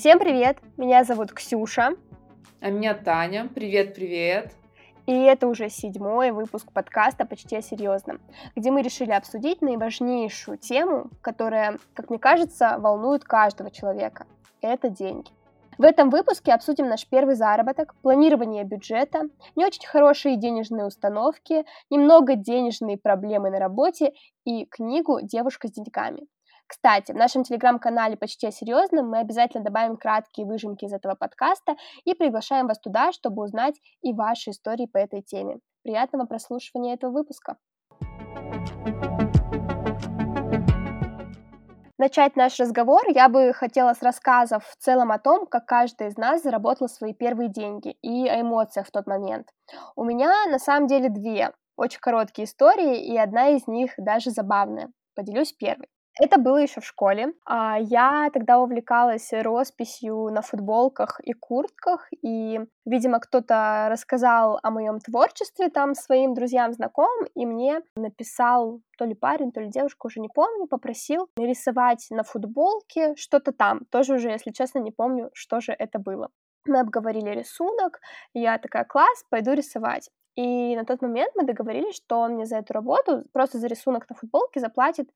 Всем 0.00 0.18
привет! 0.18 0.56
Меня 0.78 1.04
зовут 1.04 1.30
Ксюша. 1.30 1.90
А 2.62 2.70
меня 2.70 2.94
Таня. 2.94 3.50
Привет-привет! 3.54 4.50
И 5.04 5.12
это 5.12 5.46
уже 5.46 5.68
седьмой 5.68 6.30
выпуск 6.30 6.72
подкаста 6.72 7.26
«Почти 7.26 7.56
о 7.56 7.60
серьезном», 7.60 8.18
где 8.56 8.70
мы 8.70 8.80
решили 8.80 9.10
обсудить 9.10 9.60
наиважнейшую 9.60 10.56
тему, 10.56 11.10
которая, 11.20 11.76
как 11.92 12.08
мне 12.08 12.18
кажется, 12.18 12.78
волнует 12.78 13.24
каждого 13.24 13.70
человека. 13.70 14.26
Это 14.62 14.88
деньги. 14.88 15.28
В 15.76 15.82
этом 15.82 16.08
выпуске 16.08 16.54
обсудим 16.54 16.88
наш 16.88 17.06
первый 17.06 17.34
заработок, 17.34 17.94
планирование 18.00 18.64
бюджета, 18.64 19.24
не 19.54 19.66
очень 19.66 19.86
хорошие 19.86 20.38
денежные 20.38 20.86
установки, 20.86 21.66
немного 21.90 22.36
денежные 22.36 22.96
проблемы 22.96 23.50
на 23.50 23.58
работе 23.58 24.14
и 24.46 24.64
книгу 24.64 25.18
«Девушка 25.20 25.68
с 25.68 25.72
деньгами». 25.72 26.22
Кстати, 26.70 27.10
в 27.10 27.16
нашем 27.16 27.42
телеграм-канале 27.42 28.16
«Почти 28.16 28.46
о 28.46 28.52
серьезном» 28.52 29.08
мы 29.08 29.18
обязательно 29.18 29.64
добавим 29.64 29.96
краткие 29.96 30.46
выжимки 30.46 30.84
из 30.84 30.92
этого 30.92 31.16
подкаста 31.16 31.74
и 32.04 32.14
приглашаем 32.14 32.68
вас 32.68 32.78
туда, 32.78 33.10
чтобы 33.10 33.42
узнать 33.42 33.74
и 34.02 34.12
ваши 34.12 34.50
истории 34.50 34.86
по 34.86 34.96
этой 34.96 35.20
теме. 35.20 35.58
Приятного 35.82 36.26
прослушивания 36.26 36.94
этого 36.94 37.10
выпуска! 37.10 37.56
Начать 41.98 42.36
наш 42.36 42.60
разговор 42.60 43.02
я 43.08 43.28
бы 43.28 43.52
хотела 43.52 43.92
с 43.92 44.00
рассказов 44.00 44.64
в 44.64 44.76
целом 44.76 45.10
о 45.10 45.18
том, 45.18 45.46
как 45.46 45.66
каждый 45.66 46.06
из 46.06 46.16
нас 46.16 46.42
заработал 46.42 46.88
свои 46.88 47.12
первые 47.12 47.48
деньги 47.48 47.96
и 48.00 48.28
о 48.28 48.40
эмоциях 48.40 48.86
в 48.86 48.92
тот 48.92 49.08
момент. 49.08 49.48
У 49.96 50.04
меня 50.04 50.46
на 50.46 50.60
самом 50.60 50.86
деле 50.86 51.08
две 51.08 51.50
очень 51.76 51.98
короткие 51.98 52.44
истории, 52.44 53.04
и 53.12 53.18
одна 53.18 53.48
из 53.48 53.66
них 53.66 53.94
даже 53.96 54.30
забавная. 54.30 54.92
Поделюсь 55.16 55.52
первой. 55.52 55.88
Это 56.20 56.38
было 56.38 56.58
еще 56.58 56.82
в 56.82 56.84
школе. 56.84 57.32
А, 57.46 57.78
я 57.80 58.28
тогда 58.30 58.58
увлекалась 58.60 59.32
росписью 59.32 60.28
на 60.30 60.42
футболках 60.42 61.18
и 61.24 61.32
куртках, 61.32 62.08
и, 62.22 62.60
видимо, 62.84 63.20
кто-то 63.20 63.88
рассказал 63.90 64.60
о 64.62 64.70
моем 64.70 65.00
творчестве 65.00 65.70
там 65.70 65.94
своим 65.94 66.34
друзьям, 66.34 66.74
знакомым, 66.74 67.26
и 67.34 67.46
мне 67.46 67.80
написал 67.96 68.82
то 68.98 69.06
ли 69.06 69.14
парень, 69.14 69.50
то 69.50 69.62
ли 69.62 69.70
девушка, 69.70 70.06
уже 70.06 70.20
не 70.20 70.28
помню, 70.28 70.66
попросил 70.66 71.30
нарисовать 71.38 72.06
на 72.10 72.22
футболке 72.22 73.14
что-то 73.16 73.52
там. 73.52 73.86
Тоже 73.90 74.14
уже, 74.14 74.28
если 74.28 74.50
честно, 74.50 74.80
не 74.80 74.90
помню, 74.90 75.30
что 75.32 75.60
же 75.60 75.72
это 75.72 75.98
было. 75.98 76.28
Мы 76.66 76.80
обговорили 76.80 77.30
рисунок, 77.30 77.98
я 78.34 78.58
такая, 78.58 78.84
класс, 78.84 79.24
пойду 79.30 79.54
рисовать. 79.54 80.10
И 80.36 80.76
на 80.76 80.84
тот 80.84 81.00
момент 81.00 81.32
мы 81.34 81.44
договорились, 81.44 81.96
что 81.96 82.18
он 82.18 82.34
мне 82.34 82.44
за 82.44 82.58
эту 82.58 82.74
работу, 82.74 83.24
просто 83.32 83.58
за 83.58 83.66
рисунок 83.68 84.08
на 84.10 84.16
футболке 84.16 84.60
заплатит 84.60 85.08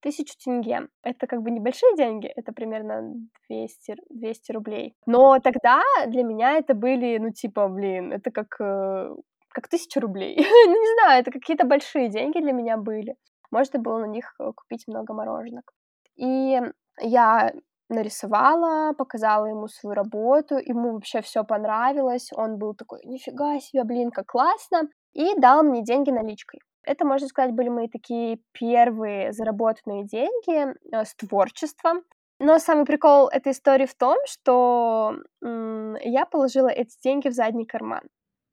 тысячу 0.00 0.34
тенге. 0.38 0.88
Это 1.02 1.26
как 1.26 1.42
бы 1.42 1.50
небольшие 1.50 1.96
деньги, 1.96 2.26
это 2.26 2.52
примерно 2.52 3.14
200, 3.48 3.96
200 4.10 4.52
рублей. 4.52 4.94
Но 5.06 5.38
тогда 5.38 5.82
для 6.06 6.22
меня 6.22 6.58
это 6.58 6.74
были, 6.74 7.18
ну, 7.18 7.30
типа, 7.30 7.68
блин, 7.68 8.12
это 8.12 8.30
как, 8.30 8.60
э, 8.60 9.14
как 9.50 9.68
тысяча 9.68 10.00
рублей. 10.00 10.36
ну, 10.66 10.80
не 10.80 10.94
знаю, 10.94 11.20
это 11.20 11.30
какие-то 11.30 11.66
большие 11.66 12.08
деньги 12.08 12.40
для 12.40 12.52
меня 12.52 12.76
были. 12.76 13.16
Можно 13.50 13.80
было 13.80 13.98
на 13.98 14.06
них 14.06 14.34
э, 14.40 14.52
купить 14.54 14.84
много 14.88 15.12
мороженок. 15.14 15.72
И 16.16 16.60
я 17.00 17.52
нарисовала, 17.90 18.92
показала 18.94 19.46
ему 19.46 19.68
свою 19.68 19.94
работу, 19.94 20.56
ему 20.56 20.92
вообще 20.92 21.20
все 21.20 21.44
понравилось, 21.44 22.30
он 22.32 22.56
был 22.56 22.74
такой, 22.74 23.00
нифига 23.04 23.58
себе, 23.58 23.84
блин, 23.84 24.10
как 24.10 24.26
классно, 24.26 24.88
и 25.12 25.34
дал 25.38 25.62
мне 25.62 25.82
деньги 25.82 26.10
наличкой. 26.10 26.60
Это, 26.84 27.04
можно 27.04 27.28
сказать, 27.28 27.52
были 27.52 27.68
мои 27.68 27.88
такие 27.88 28.38
первые 28.52 29.32
заработанные 29.32 30.04
деньги 30.04 30.74
э, 30.92 31.04
с 31.04 31.14
творчеством. 31.14 32.02
Но 32.38 32.58
самый 32.58 32.86
прикол 32.86 33.28
этой 33.28 33.52
истории 33.52 33.84
в 33.84 33.94
том, 33.94 34.16
что 34.26 35.14
м, 35.44 35.96
я 36.02 36.24
положила 36.24 36.68
эти 36.68 36.96
деньги 37.02 37.28
в 37.28 37.32
задний 37.32 37.66
карман. 37.66 38.02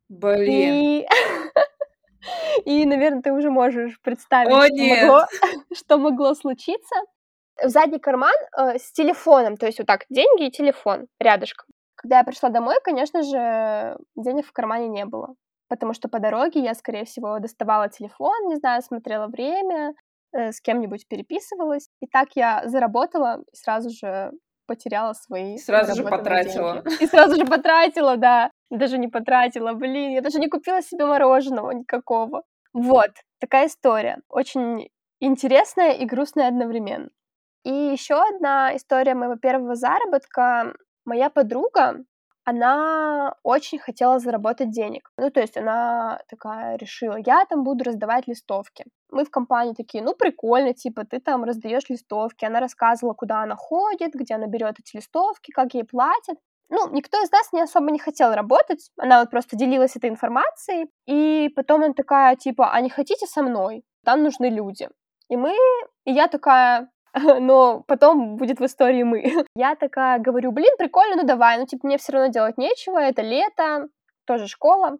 Блин. 0.09 0.73
И, 0.73 1.07
и 2.65 2.85
наверное, 2.85 3.21
ты 3.21 3.31
уже 3.31 3.49
можешь 3.49 3.99
представить, 4.01 4.51
О, 4.51 4.67
что, 4.67 4.83
могло, 4.83 5.25
что 5.73 5.97
могло 5.97 6.33
случиться. 6.33 6.95
В 7.63 7.69
задний 7.69 7.99
карман 7.99 8.35
э, 8.57 8.77
с 8.77 8.91
телефоном, 8.91 9.55
то 9.57 9.65
есть 9.65 9.79
вот 9.79 9.87
так, 9.87 10.05
деньги 10.09 10.47
и 10.47 10.51
телефон 10.51 11.07
рядышком. 11.19 11.67
Когда 11.95 12.19
я 12.19 12.23
пришла 12.23 12.49
домой, 12.49 12.75
конечно 12.83 13.23
же, 13.23 13.97
денег 14.15 14.45
в 14.45 14.51
кармане 14.51 14.89
не 14.89 15.05
было 15.05 15.33
потому 15.69 15.93
что 15.93 16.07
по 16.09 16.19
дороге 16.19 16.61
я, 16.61 16.73
скорее 16.73 17.05
всего, 17.05 17.39
доставала 17.39 17.89
телефон, 17.89 18.47
не 18.47 18.55
знаю, 18.55 18.81
смотрела 18.81 19.27
время, 19.27 19.93
э, 20.33 20.51
с 20.51 20.61
кем-нибудь 20.61 21.07
переписывалась. 21.07 21.89
И 22.01 22.07
так 22.07 22.29
я 22.35 22.61
заработала 22.65 23.41
и 23.51 23.55
сразу 23.55 23.89
же 23.89 24.31
потеряла 24.67 25.13
свои 25.13 25.57
Сразу 25.57 25.95
же 25.95 26.03
потратила. 26.03 26.81
деньги. 26.83 27.03
И 27.03 27.07
сразу 27.07 27.35
же 27.37 27.45
потратила, 27.45 28.17
да. 28.17 28.51
Даже 28.69 28.97
не 28.97 29.07
потратила, 29.07 29.73
блин, 29.73 30.11
я 30.11 30.21
даже 30.21 30.39
не 30.39 30.49
купила 30.49 30.81
себе 30.81 31.05
мороженого 31.05 31.71
никакого. 31.71 32.43
Вот, 32.73 33.11
такая 33.39 33.67
история. 33.67 34.17
Очень 34.29 34.89
интересная 35.21 35.93
и 35.93 36.05
грустная 36.05 36.49
одновременно. 36.49 37.09
И 37.63 37.71
еще 37.71 38.15
одна 38.15 38.75
история 38.75 39.15
моего 39.15 39.35
первого 39.35 39.75
заработка. 39.75 40.73
Моя 41.05 41.29
подруга, 41.29 42.03
она 42.47 43.35
очень 43.43 43.77
хотела 43.77 44.19
заработать 44.19 44.69
денег. 44.69 45.11
Ну, 45.17 45.29
то 45.29 45.41
есть 45.41 45.57
она 45.57 46.21
такая 46.29 46.77
решила, 46.77 47.17
я 47.25 47.43
там 47.43 47.65
буду 47.65 47.83
раздавать 47.83 48.25
листовки. 48.25 48.85
Мы 49.11 49.25
в 49.25 49.29
компании 49.29 49.73
такие, 49.73 50.01
ну, 50.01 50.13
прикольно, 50.15 50.73
типа, 50.73 51.03
ты 51.03 51.19
там 51.19 51.43
раздаешь 51.43 51.89
листовки. 51.89 52.45
Она 52.45 52.61
рассказывала, 52.61 53.13
куда 53.13 53.41
она 53.41 53.57
ходит, 53.57 54.13
где 54.13 54.35
она 54.35 54.47
берет 54.47 54.79
эти 54.79 54.95
листовки, 54.95 55.51
как 55.51 55.73
ей 55.73 55.83
платят. 55.83 56.37
Ну, 56.69 56.89
никто 56.91 57.21
из 57.21 57.31
нас 57.31 57.51
не 57.51 57.61
особо 57.61 57.91
не 57.91 57.99
хотел 57.99 58.33
работать, 58.33 58.91
она 58.97 59.19
вот 59.19 59.29
просто 59.29 59.57
делилась 59.57 59.97
этой 59.97 60.09
информацией, 60.09 60.89
и 61.05 61.49
потом 61.53 61.83
она 61.83 61.93
такая, 61.93 62.35
типа, 62.37 62.71
а 62.71 62.81
не 62.81 62.89
хотите 62.89 63.25
со 63.25 63.41
мной? 63.41 63.83
Там 64.05 64.23
нужны 64.23 64.45
люди. 64.45 64.87
И 65.29 65.35
мы, 65.35 65.53
и 66.05 66.11
я 66.13 66.27
такая, 66.27 66.89
но 67.39 67.83
потом 67.87 68.37
будет 68.37 68.59
в 68.59 68.65
истории 68.65 69.03
мы. 69.03 69.23
Я 69.55 69.75
такая 69.75 70.19
говорю, 70.19 70.51
блин, 70.51 70.73
прикольно, 70.77 71.15
ну 71.15 71.23
давай, 71.27 71.57
ну 71.57 71.65
типа 71.65 71.87
мне 71.87 71.97
все 71.97 72.13
равно 72.13 72.31
делать 72.31 72.57
нечего, 72.57 72.99
это 72.99 73.21
лето, 73.21 73.87
тоже 74.25 74.47
школа. 74.47 74.97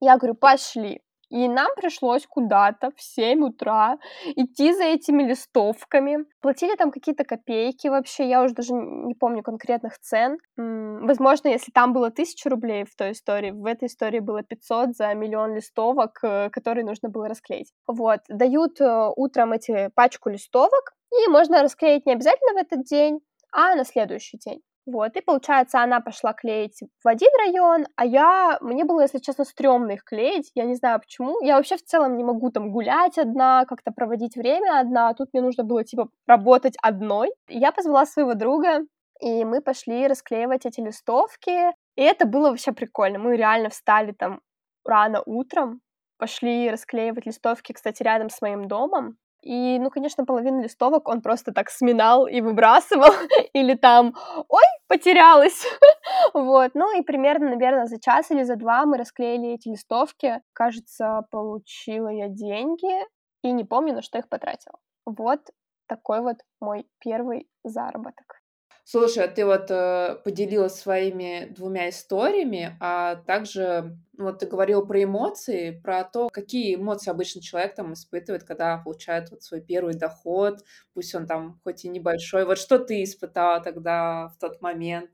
Я 0.00 0.16
говорю, 0.16 0.34
пошли. 0.34 1.00
И 1.30 1.46
нам 1.46 1.68
пришлось 1.76 2.26
куда-то 2.26 2.90
в 2.96 3.02
7 3.02 3.44
утра 3.44 3.98
идти 4.34 4.72
за 4.72 4.84
этими 4.84 5.22
листовками. 5.22 6.24
Платили 6.40 6.74
там 6.74 6.90
какие-то 6.90 7.24
копейки 7.24 7.88
вообще, 7.88 8.26
я 8.28 8.42
уже 8.42 8.54
даже 8.54 8.72
не 8.72 9.14
помню 9.14 9.42
конкретных 9.42 9.98
цен. 9.98 10.38
Возможно, 10.56 11.48
если 11.48 11.70
там 11.70 11.92
было 11.92 12.06
1000 12.06 12.48
рублей 12.48 12.84
в 12.84 12.96
той 12.96 13.12
истории, 13.12 13.50
в 13.50 13.66
этой 13.66 13.88
истории 13.88 14.20
было 14.20 14.42
500 14.42 14.96
за 14.96 15.12
миллион 15.14 15.54
листовок, 15.54 16.18
э, 16.22 16.48
которые 16.50 16.84
нужно 16.84 17.10
было 17.10 17.28
расклеить. 17.28 17.72
Вот, 17.86 18.20
дают 18.28 18.80
э, 18.80 19.10
утром 19.16 19.52
эти 19.52 19.90
пачку 19.94 20.30
листовок, 20.30 20.94
и 21.12 21.28
можно 21.28 21.62
расклеить 21.62 22.06
не 22.06 22.12
обязательно 22.12 22.54
в 22.54 22.56
этот 22.56 22.84
день, 22.84 23.20
а 23.52 23.74
на 23.74 23.84
следующий 23.84 24.38
день. 24.38 24.60
Вот, 24.90 25.14
и 25.16 25.20
получается, 25.20 25.82
она 25.82 26.00
пошла 26.00 26.32
клеить 26.32 26.80
в 27.04 27.08
один 27.08 27.28
район, 27.38 27.86
а 27.96 28.06
я, 28.06 28.56
мне 28.62 28.84
было, 28.86 29.02
если 29.02 29.18
честно, 29.18 29.44
стрёмно 29.44 29.92
их 29.92 30.02
клеить, 30.02 30.50
я 30.54 30.64
не 30.64 30.76
знаю 30.76 30.98
почему, 30.98 31.38
я 31.42 31.56
вообще 31.56 31.76
в 31.76 31.84
целом 31.84 32.16
не 32.16 32.24
могу 32.24 32.50
там 32.50 32.70
гулять 32.72 33.18
одна, 33.18 33.66
как-то 33.66 33.90
проводить 33.92 34.36
время 34.36 34.80
одна, 34.80 35.10
а 35.10 35.14
тут 35.14 35.28
мне 35.34 35.42
нужно 35.42 35.62
было, 35.64 35.84
типа, 35.84 36.08
работать 36.26 36.74
одной. 36.82 37.30
Я 37.48 37.70
позвала 37.70 38.06
своего 38.06 38.32
друга, 38.32 38.80
и 39.20 39.44
мы 39.44 39.60
пошли 39.60 40.06
расклеивать 40.06 40.64
эти 40.64 40.80
листовки, 40.80 41.50
и 41.96 42.02
это 42.02 42.26
было 42.26 42.48
вообще 42.48 42.72
прикольно, 42.72 43.18
мы 43.18 43.36
реально 43.36 43.68
встали 43.68 44.12
там 44.12 44.40
рано 44.86 45.22
утром, 45.26 45.82
пошли 46.16 46.70
расклеивать 46.70 47.26
листовки, 47.26 47.74
кстати, 47.74 48.02
рядом 48.02 48.30
с 48.30 48.40
моим 48.40 48.68
домом, 48.68 49.18
и, 49.42 49.78
ну, 49.78 49.90
конечно, 49.90 50.24
половину 50.24 50.62
листовок 50.62 51.08
он 51.08 51.22
просто 51.22 51.52
так 51.52 51.70
сминал 51.70 52.26
и 52.26 52.40
выбрасывал, 52.40 53.10
или 53.52 53.74
там, 53.74 54.14
ой, 54.48 54.64
потерялась. 54.88 55.64
вот, 56.34 56.72
ну 56.74 56.98
и 56.98 57.02
примерно, 57.02 57.50
наверное, 57.50 57.86
за 57.86 58.00
час 58.00 58.30
или 58.30 58.42
за 58.42 58.56
два 58.56 58.84
мы 58.84 58.98
расклеили 58.98 59.54
эти 59.54 59.68
листовки. 59.68 60.40
Кажется, 60.52 61.26
получила 61.30 62.08
я 62.08 62.28
деньги 62.28 63.04
и 63.42 63.52
не 63.52 63.64
помню, 63.64 63.94
на 63.94 64.02
что 64.02 64.18
их 64.18 64.28
потратила. 64.28 64.78
Вот 65.06 65.40
такой 65.86 66.20
вот 66.20 66.38
мой 66.60 66.86
первый 66.98 67.48
заработок. 67.64 68.40
Слушай, 68.90 69.24
а 69.24 69.28
ты 69.28 69.44
вот 69.44 69.70
э, 69.70 70.16
поделилась 70.24 70.76
своими 70.76 71.52
двумя 71.54 71.90
историями, 71.90 72.74
а 72.80 73.16
также 73.16 73.98
ну, 74.14 74.24
вот 74.24 74.38
ты 74.38 74.46
говорил 74.46 74.86
про 74.86 75.04
эмоции, 75.04 75.78
про 75.84 76.04
то, 76.04 76.30
какие 76.30 76.74
эмоции 76.74 77.10
обычно 77.10 77.42
человек 77.42 77.74
там 77.74 77.92
испытывает, 77.92 78.44
когда 78.44 78.78
получает 78.78 79.30
вот 79.30 79.42
свой 79.42 79.60
первый 79.60 79.92
доход, 79.92 80.64
пусть 80.94 81.14
он 81.14 81.26
там 81.26 81.60
хоть 81.64 81.84
и 81.84 81.88
небольшой. 81.90 82.46
Вот 82.46 82.56
что 82.56 82.78
ты 82.78 83.02
испытала 83.04 83.60
тогда 83.60 84.28
в 84.28 84.38
тот 84.38 84.62
момент? 84.62 85.10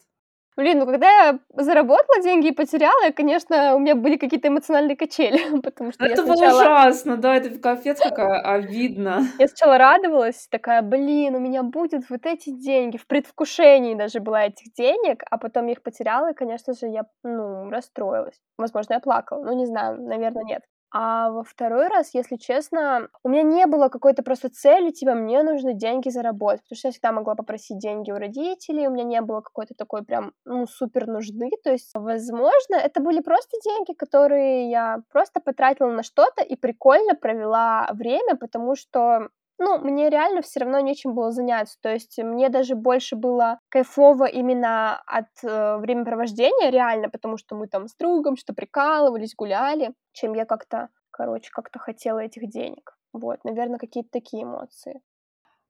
Блин, 0.57 0.79
ну 0.79 0.87
когда 0.87 1.09
я 1.09 1.39
заработала 1.57 2.23
деньги 2.23 2.49
и 2.49 2.53
потеряла, 2.53 3.11
конечно, 3.11 3.75
у 3.75 3.81
меня 3.81 3.97
были 3.97 4.17
какие-то 4.17 4.49
эмоциональные 4.49 4.97
качели, 4.97 5.61
потому 5.63 5.91
что 5.91 6.05
Это 6.05 6.21
я 6.21 6.27
было 6.27 6.37
сначала... 6.37 6.61
ужасно, 6.61 7.17
да, 7.17 7.37
это 7.37 7.59
капец 7.59 7.99
как 7.99 8.19
а, 8.19 8.55
обидно. 8.55 9.23
Я 9.39 9.49
сначала 9.49 9.79
радовалась, 9.79 10.47
такая, 10.49 10.83
блин, 10.83 11.35
у 11.35 11.41
меня 11.41 11.63
будет 11.63 12.09
вот 12.09 12.25
эти 12.25 12.51
деньги, 12.51 12.97
в 12.97 13.07
предвкушении 13.07 13.95
даже 13.95 14.21
была 14.21 14.45
этих 14.45 14.73
денег, 14.75 15.23
а 15.29 15.39
потом 15.39 15.67
я 15.67 15.73
их 15.73 15.83
потеряла, 15.83 16.31
и, 16.31 16.35
конечно 16.35 16.73
же, 16.75 16.87
я, 16.87 17.05
ну, 17.25 17.71
расстроилась. 17.71 18.41
Возможно, 18.59 18.95
я 18.95 19.01
плакала, 19.01 19.43
ну, 19.43 19.53
не 19.55 19.67
знаю, 19.67 20.01
наверное, 20.01 20.45
нет. 20.45 20.63
А 20.97 21.31
во 21.31 21.43
второй 21.43 21.89
раз, 21.89 22.15
если 22.15 22.37
честно, 22.37 23.09
у 23.25 23.29
меня 23.29 23.43
не 23.43 23.67
было 23.67 23.89
какой-то 23.89 24.23
просто 24.23 24.49
цели, 24.49 24.93
типа, 24.93 25.15
мне 25.15 25.43
нужны 25.43 25.75
деньги 25.75 26.09
заработать, 26.09 26.63
потому 26.63 26.77
что 26.79 26.89
я 26.89 26.93
всегда 26.93 27.11
могла 27.11 27.35
попросить 27.35 27.79
деньги 27.81 28.13
у 28.13 28.17
родителей, 28.17 28.87
у 28.87 28.93
меня 28.93 29.03
не 29.03 29.21
было 29.21 29.41
какой-то 29.41 29.75
такой 29.75 30.05
прям, 30.05 30.33
ну, 30.45 30.67
супер 30.69 31.09
нужды, 31.09 31.51
то 31.65 31.73
есть, 31.73 31.91
возможно, 31.95 32.77
это 32.77 33.01
были 33.03 33.21
просто 33.21 33.57
деньги, 33.65 33.93
которые 33.93 34.71
я 34.71 35.01
просто 35.11 35.41
потратила 35.41 35.91
на 35.91 36.05
что-то 36.05 36.45
и 36.45 36.55
прикольно 36.55 37.17
провела 37.17 37.89
время, 37.93 38.37
потому 38.37 38.77
что 38.77 39.31
ну, 39.59 39.79
мне 39.79 40.11
реально 40.11 40.43
все 40.43 40.61
равно 40.61 40.81
нечем 40.81 41.15
было 41.15 41.31
заняться. 41.31 41.77
То 41.81 41.93
есть 41.93 42.19
мне 42.19 42.49
даже 42.49 42.75
больше 42.75 43.17
было 43.17 43.59
кайфово 43.69 44.25
именно 44.27 45.01
от 45.07 45.29
э, 45.43 45.77
времяпровождения, 45.79 46.71
реально, 46.71 47.09
потому 47.09 47.37
что 47.37 47.55
мы 47.55 47.69
там 47.69 47.87
с 47.89 47.95
другом 47.97 48.37
что 48.37 48.55
прикалывались, 48.55 49.35
гуляли, 49.35 49.95
чем 50.13 50.35
я 50.35 50.45
как-то, 50.45 50.89
короче, 51.11 51.51
как-то 51.53 51.79
хотела 51.79 52.19
этих 52.19 52.49
денег. 52.51 52.97
Вот, 53.13 53.45
наверное, 53.45 53.79
какие-то 53.79 54.11
такие 54.11 54.43
эмоции. 54.43 55.01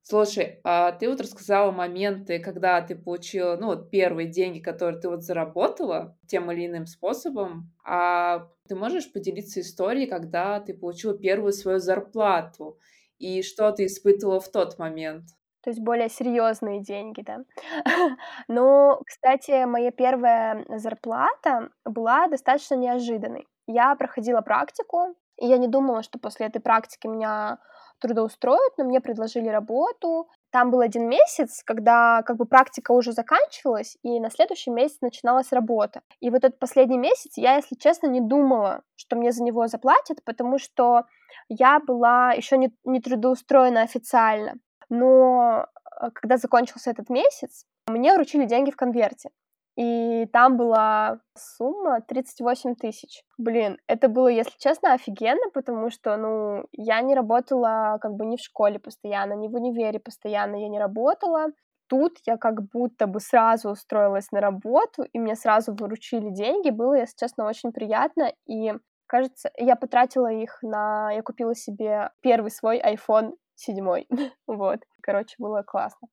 Слушай, 0.06 0.60
а 0.64 0.92
ты 0.92 1.08
вот 1.08 1.20
рассказала 1.22 1.70
моменты, 1.70 2.38
когда 2.38 2.82
ты 2.82 2.94
получила, 2.94 3.56
ну, 3.56 3.68
вот 3.68 3.90
первые 3.90 4.28
деньги, 4.28 4.58
которые 4.58 5.00
ты 5.00 5.08
вот 5.08 5.22
заработала 5.22 6.18
тем 6.26 6.52
или 6.52 6.66
иным 6.66 6.84
способом. 6.86 7.72
А 7.86 8.50
ты 8.68 8.74
можешь 8.76 9.10
поделиться 9.10 9.60
историей, 9.60 10.06
когда 10.06 10.60
ты 10.60 10.74
получила 10.74 11.16
первую 11.16 11.54
свою 11.54 11.78
зарплату? 11.78 12.78
И 13.24 13.42
что 13.42 13.72
ты 13.72 13.86
испытывала 13.86 14.38
в 14.38 14.50
тот 14.50 14.78
момент? 14.78 15.24
То 15.62 15.70
есть 15.70 15.80
более 15.80 16.10
серьезные 16.10 16.82
деньги, 16.82 17.22
да. 17.22 17.38
Но, 18.48 19.00
кстати, 19.06 19.64
моя 19.64 19.90
первая 19.90 20.66
зарплата 20.76 21.70
была 21.86 22.28
достаточно 22.28 22.74
неожиданной. 22.74 23.46
Я 23.66 23.94
проходила 23.94 24.42
практику, 24.42 25.16
и 25.40 25.46
я 25.46 25.56
не 25.56 25.68
думала, 25.68 26.02
что 26.02 26.18
после 26.18 26.48
этой 26.48 26.60
практики 26.60 27.06
меня 27.06 27.56
трудоустроят, 27.98 28.74
но 28.76 28.84
мне 28.84 29.00
предложили 29.00 29.48
работу. 29.48 30.28
Там 30.50 30.70
был 30.70 30.80
один 30.80 31.08
месяц, 31.08 31.62
когда 31.64 32.22
как 32.26 32.36
бы 32.36 32.44
практика 32.44 32.92
уже 32.92 33.12
заканчивалась, 33.12 33.96
и 34.02 34.20
на 34.20 34.30
следующий 34.30 34.70
месяц 34.70 34.98
начиналась 35.00 35.50
работа. 35.50 36.02
И 36.20 36.28
вот 36.28 36.44
этот 36.44 36.58
последний 36.58 36.98
месяц 36.98 37.38
я, 37.38 37.56
если 37.56 37.74
честно, 37.76 38.06
не 38.08 38.20
думала, 38.20 38.82
что 38.96 39.16
мне 39.16 39.32
за 39.32 39.42
него 39.42 39.66
заплатят, 39.66 40.22
потому 40.24 40.58
что 40.58 41.04
я 41.48 41.80
была 41.80 42.32
еще 42.32 42.56
не, 42.56 42.70
не 42.84 43.00
трудоустроена 43.00 43.82
официально. 43.82 44.54
Но 44.88 45.66
э, 46.00 46.10
когда 46.12 46.36
закончился 46.36 46.90
этот 46.90 47.10
месяц, 47.10 47.64
мне 47.86 48.14
вручили 48.14 48.46
деньги 48.46 48.70
в 48.70 48.76
конверте. 48.76 49.30
И 49.76 50.26
там 50.32 50.56
была 50.56 51.18
сумма 51.36 52.00
38 52.00 52.76
тысяч. 52.76 53.24
Блин, 53.38 53.78
это 53.88 54.08
было, 54.08 54.28
если 54.28 54.56
честно, 54.58 54.92
офигенно, 54.92 55.50
потому 55.52 55.90
что, 55.90 56.16
ну, 56.16 56.64
я 56.72 57.00
не 57.00 57.14
работала 57.14 57.98
как 58.00 58.14
бы 58.14 58.24
ни 58.24 58.36
в 58.36 58.40
школе 58.40 58.78
постоянно, 58.78 59.32
ни 59.32 59.48
в 59.48 59.54
универе 59.54 59.98
постоянно 59.98 60.56
я 60.56 60.68
не 60.68 60.78
работала. 60.78 61.46
Тут 61.88 62.18
я 62.24 62.36
как 62.36 62.62
будто 62.70 63.06
бы 63.06 63.18
сразу 63.18 63.70
устроилась 63.70 64.30
на 64.30 64.40
работу, 64.40 65.02
и 65.02 65.18
мне 65.18 65.34
сразу 65.34 65.74
выручили 65.74 66.30
деньги. 66.30 66.70
Было, 66.70 66.94
если 66.94 67.16
честно, 67.16 67.46
очень 67.46 67.72
приятно. 67.72 68.32
И 68.46 68.72
кажется, 69.14 69.50
я 69.56 69.76
потратила 69.76 70.32
их 70.32 70.58
на... 70.62 71.12
Я 71.12 71.22
купила 71.22 71.54
себе 71.54 72.10
первый 72.20 72.50
свой 72.50 72.80
iPhone 72.80 73.34
7. 73.54 74.06
вот. 74.48 74.80
Короче, 75.00 75.36
было 75.38 75.62
классно. 75.62 76.08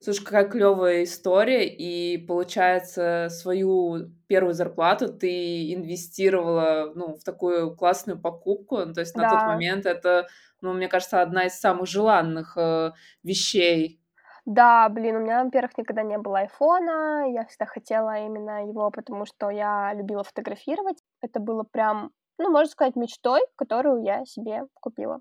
Слушай, 0.00 0.24
какая 0.24 0.48
клевая 0.48 1.02
история, 1.02 1.66
и 1.66 2.16
получается, 2.18 3.28
свою 3.30 4.12
первую 4.28 4.54
зарплату 4.54 5.12
ты 5.12 5.74
инвестировала, 5.74 6.92
ну, 6.94 7.16
в 7.16 7.24
такую 7.24 7.76
классную 7.76 8.18
покупку, 8.18 8.76
ну, 8.78 8.94
то 8.94 9.00
есть 9.00 9.16
на 9.16 9.28
тот 9.28 9.42
момент 9.42 9.86
это, 9.86 10.28
ну, 10.60 10.72
мне 10.72 10.86
кажется, 10.86 11.20
одна 11.20 11.46
из 11.46 11.58
самых 11.58 11.88
желанных 11.88 12.56
э, 12.56 12.92
вещей. 13.24 14.00
Да, 14.48 14.88
блин, 14.88 15.16
у 15.16 15.20
меня, 15.20 15.44
во-первых, 15.44 15.76
никогда 15.76 16.02
не 16.02 16.16
было 16.16 16.38
айфона, 16.38 17.30
я 17.30 17.44
всегда 17.44 17.66
хотела 17.66 18.24
именно 18.24 18.66
его, 18.66 18.90
потому 18.90 19.26
что 19.26 19.50
я 19.50 19.92
любила 19.92 20.24
фотографировать. 20.24 21.02
Это 21.20 21.38
было 21.38 21.64
прям, 21.64 22.12
ну, 22.38 22.50
можно 22.50 22.70
сказать, 22.70 22.96
мечтой, 22.96 23.40
которую 23.56 24.02
я 24.02 24.24
себе 24.24 24.62
купила. 24.74 25.20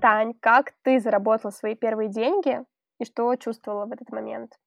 Тань, 0.00 0.32
как 0.40 0.72
ты 0.82 0.98
заработала 0.98 1.50
свои 1.50 1.74
первые 1.74 2.08
деньги 2.08 2.64
и 2.98 3.04
что 3.04 3.34
чувствовала 3.36 3.86
в 3.86 3.92
этот 3.92 4.10
момент? 4.10 4.58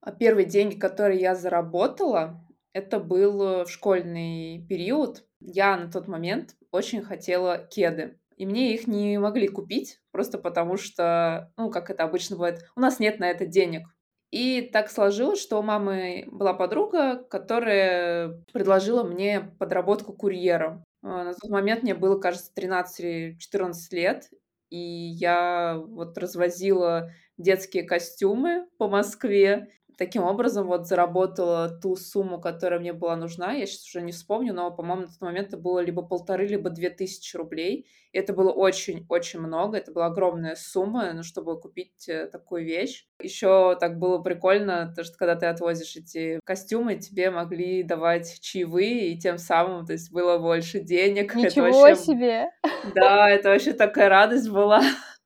А 0.00 0.12
первые 0.12 0.46
деньги, 0.46 0.78
которые 0.78 1.20
я 1.20 1.34
заработала, 1.34 2.40
это 2.72 3.00
был 3.00 3.62
э, 3.62 3.66
школьный 3.66 4.64
период. 4.68 5.26
Я 5.40 5.76
на 5.76 5.90
тот 5.90 6.06
момент 6.06 6.54
очень 6.70 7.02
хотела 7.02 7.58
кеды. 7.58 8.20
И 8.36 8.46
мне 8.46 8.74
их 8.74 8.86
не 8.86 9.18
могли 9.18 9.48
купить, 9.48 10.00
просто 10.12 10.38
потому 10.38 10.76
что, 10.76 11.52
ну, 11.56 11.70
как 11.70 11.90
это 11.90 12.04
обычно 12.04 12.36
бывает, 12.36 12.60
у 12.76 12.80
нас 12.80 13.00
нет 13.00 13.18
на 13.18 13.28
это 13.28 13.46
денег. 13.46 13.88
И 14.30 14.60
так 14.60 14.90
сложилось, 14.90 15.40
что 15.40 15.58
у 15.58 15.62
мамы 15.62 16.24
была 16.30 16.52
подруга, 16.52 17.16
которая 17.30 18.44
предложила 18.52 19.02
мне 19.02 19.40
подработку 19.58 20.12
курьером. 20.12 20.84
А, 21.02 21.24
на 21.24 21.32
тот 21.32 21.50
момент 21.50 21.82
мне 21.82 21.94
было, 21.94 22.18
кажется, 22.20 22.52
13 22.54 23.00
или 23.00 23.38
14 23.38 23.92
лет, 23.94 24.28
и 24.68 24.78
я 24.78 25.78
вот 25.78 26.18
развозила 26.18 27.10
детские 27.38 27.84
костюмы 27.84 28.66
по 28.76 28.88
Москве. 28.88 29.68
Таким 29.98 30.22
образом, 30.22 30.68
вот 30.68 30.86
заработала 30.86 31.68
ту 31.68 31.96
сумму, 31.96 32.40
которая 32.40 32.78
мне 32.78 32.92
была 32.92 33.16
нужна. 33.16 33.50
Я 33.54 33.66
сейчас 33.66 33.84
уже 33.88 34.00
не 34.00 34.12
вспомню, 34.12 34.54
но, 34.54 34.70
по-моему, 34.70 35.02
на 35.02 35.08
тот 35.08 35.20
момент 35.20 35.48
это 35.48 35.56
было 35.56 35.80
либо 35.80 36.02
полторы, 36.02 36.46
либо 36.46 36.70
две 36.70 36.88
тысячи 36.88 37.36
рублей. 37.36 37.88
И 38.12 38.18
это 38.18 38.32
было 38.32 38.52
очень-очень 38.52 39.40
много. 39.40 39.76
Это 39.76 39.90
была 39.90 40.06
огромная 40.06 40.54
сумма, 40.54 41.12
ну, 41.14 41.24
чтобы 41.24 41.60
купить 41.60 42.08
э, 42.08 42.28
такую 42.28 42.64
вещь. 42.64 43.08
Еще 43.20 43.76
так 43.80 43.98
было 43.98 44.18
прикольно, 44.18 44.92
то, 44.94 45.02
что 45.02 45.18
когда 45.18 45.34
ты 45.34 45.46
отвозишь 45.46 45.96
эти 45.96 46.38
костюмы, 46.44 46.94
тебе 46.94 47.32
могли 47.32 47.82
давать 47.82 48.38
чаевые, 48.40 49.08
и 49.08 49.18
тем 49.18 49.36
самым, 49.36 49.84
то 49.84 49.94
есть 49.94 50.12
было 50.12 50.38
больше 50.38 50.78
денег. 50.78 51.34
Ничего 51.34 51.66
это 51.66 51.76
вообще... 51.76 52.04
себе! 52.04 52.46
Да, 52.94 53.28
это 53.28 53.48
вообще 53.48 53.72
такая 53.72 54.08
радость 54.08 54.48
была. 54.48 54.80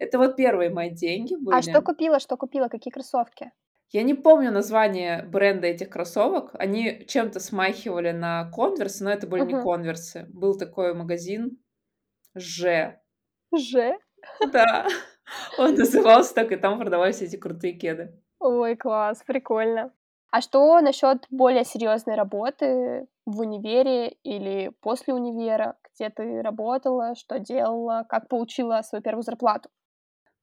Это 0.00 0.18
вот 0.18 0.34
первые 0.34 0.70
мои 0.70 0.90
деньги 0.90 1.36
были. 1.36 1.56
А 1.56 1.62
что 1.62 1.80
купила, 1.80 2.18
что 2.18 2.36
купила, 2.36 2.68
какие 2.68 2.92
кроссовки? 2.92 3.52
Я 3.94 4.02
не 4.02 4.14
помню 4.14 4.50
название 4.50 5.22
бренда 5.22 5.68
этих 5.68 5.88
кроссовок. 5.88 6.50
Они 6.54 7.06
чем-то 7.06 7.38
смахивали 7.38 8.10
на 8.10 8.50
конверсы, 8.50 9.04
но 9.04 9.10
это 9.10 9.28
были 9.28 9.44
не 9.44 9.62
конверсы. 9.62 10.26
Был 10.30 10.58
такой 10.58 10.94
магазин 10.94 11.58
Ж. 12.34 12.98
Ж? 13.56 13.96
Да. 14.52 14.88
Он 15.58 15.76
назывался 15.76 16.34
так, 16.34 16.50
и 16.50 16.56
там 16.56 16.80
продавались 16.80 17.22
эти 17.22 17.36
крутые 17.36 17.74
кеды. 17.74 18.20
Ой, 18.40 18.74
класс, 18.74 19.22
прикольно. 19.24 19.92
А 20.32 20.40
что 20.40 20.80
насчет 20.80 21.26
более 21.30 21.64
серьезной 21.64 22.16
работы 22.16 23.06
в 23.24 23.38
универе 23.38 24.08
или 24.24 24.72
после 24.80 25.14
универа? 25.14 25.76
Где 25.94 26.10
ты 26.10 26.42
работала, 26.42 27.14
что 27.14 27.38
делала, 27.38 28.04
как 28.08 28.26
получила 28.26 28.82
свою 28.82 29.02
первую 29.02 29.22
зарплату? 29.22 29.70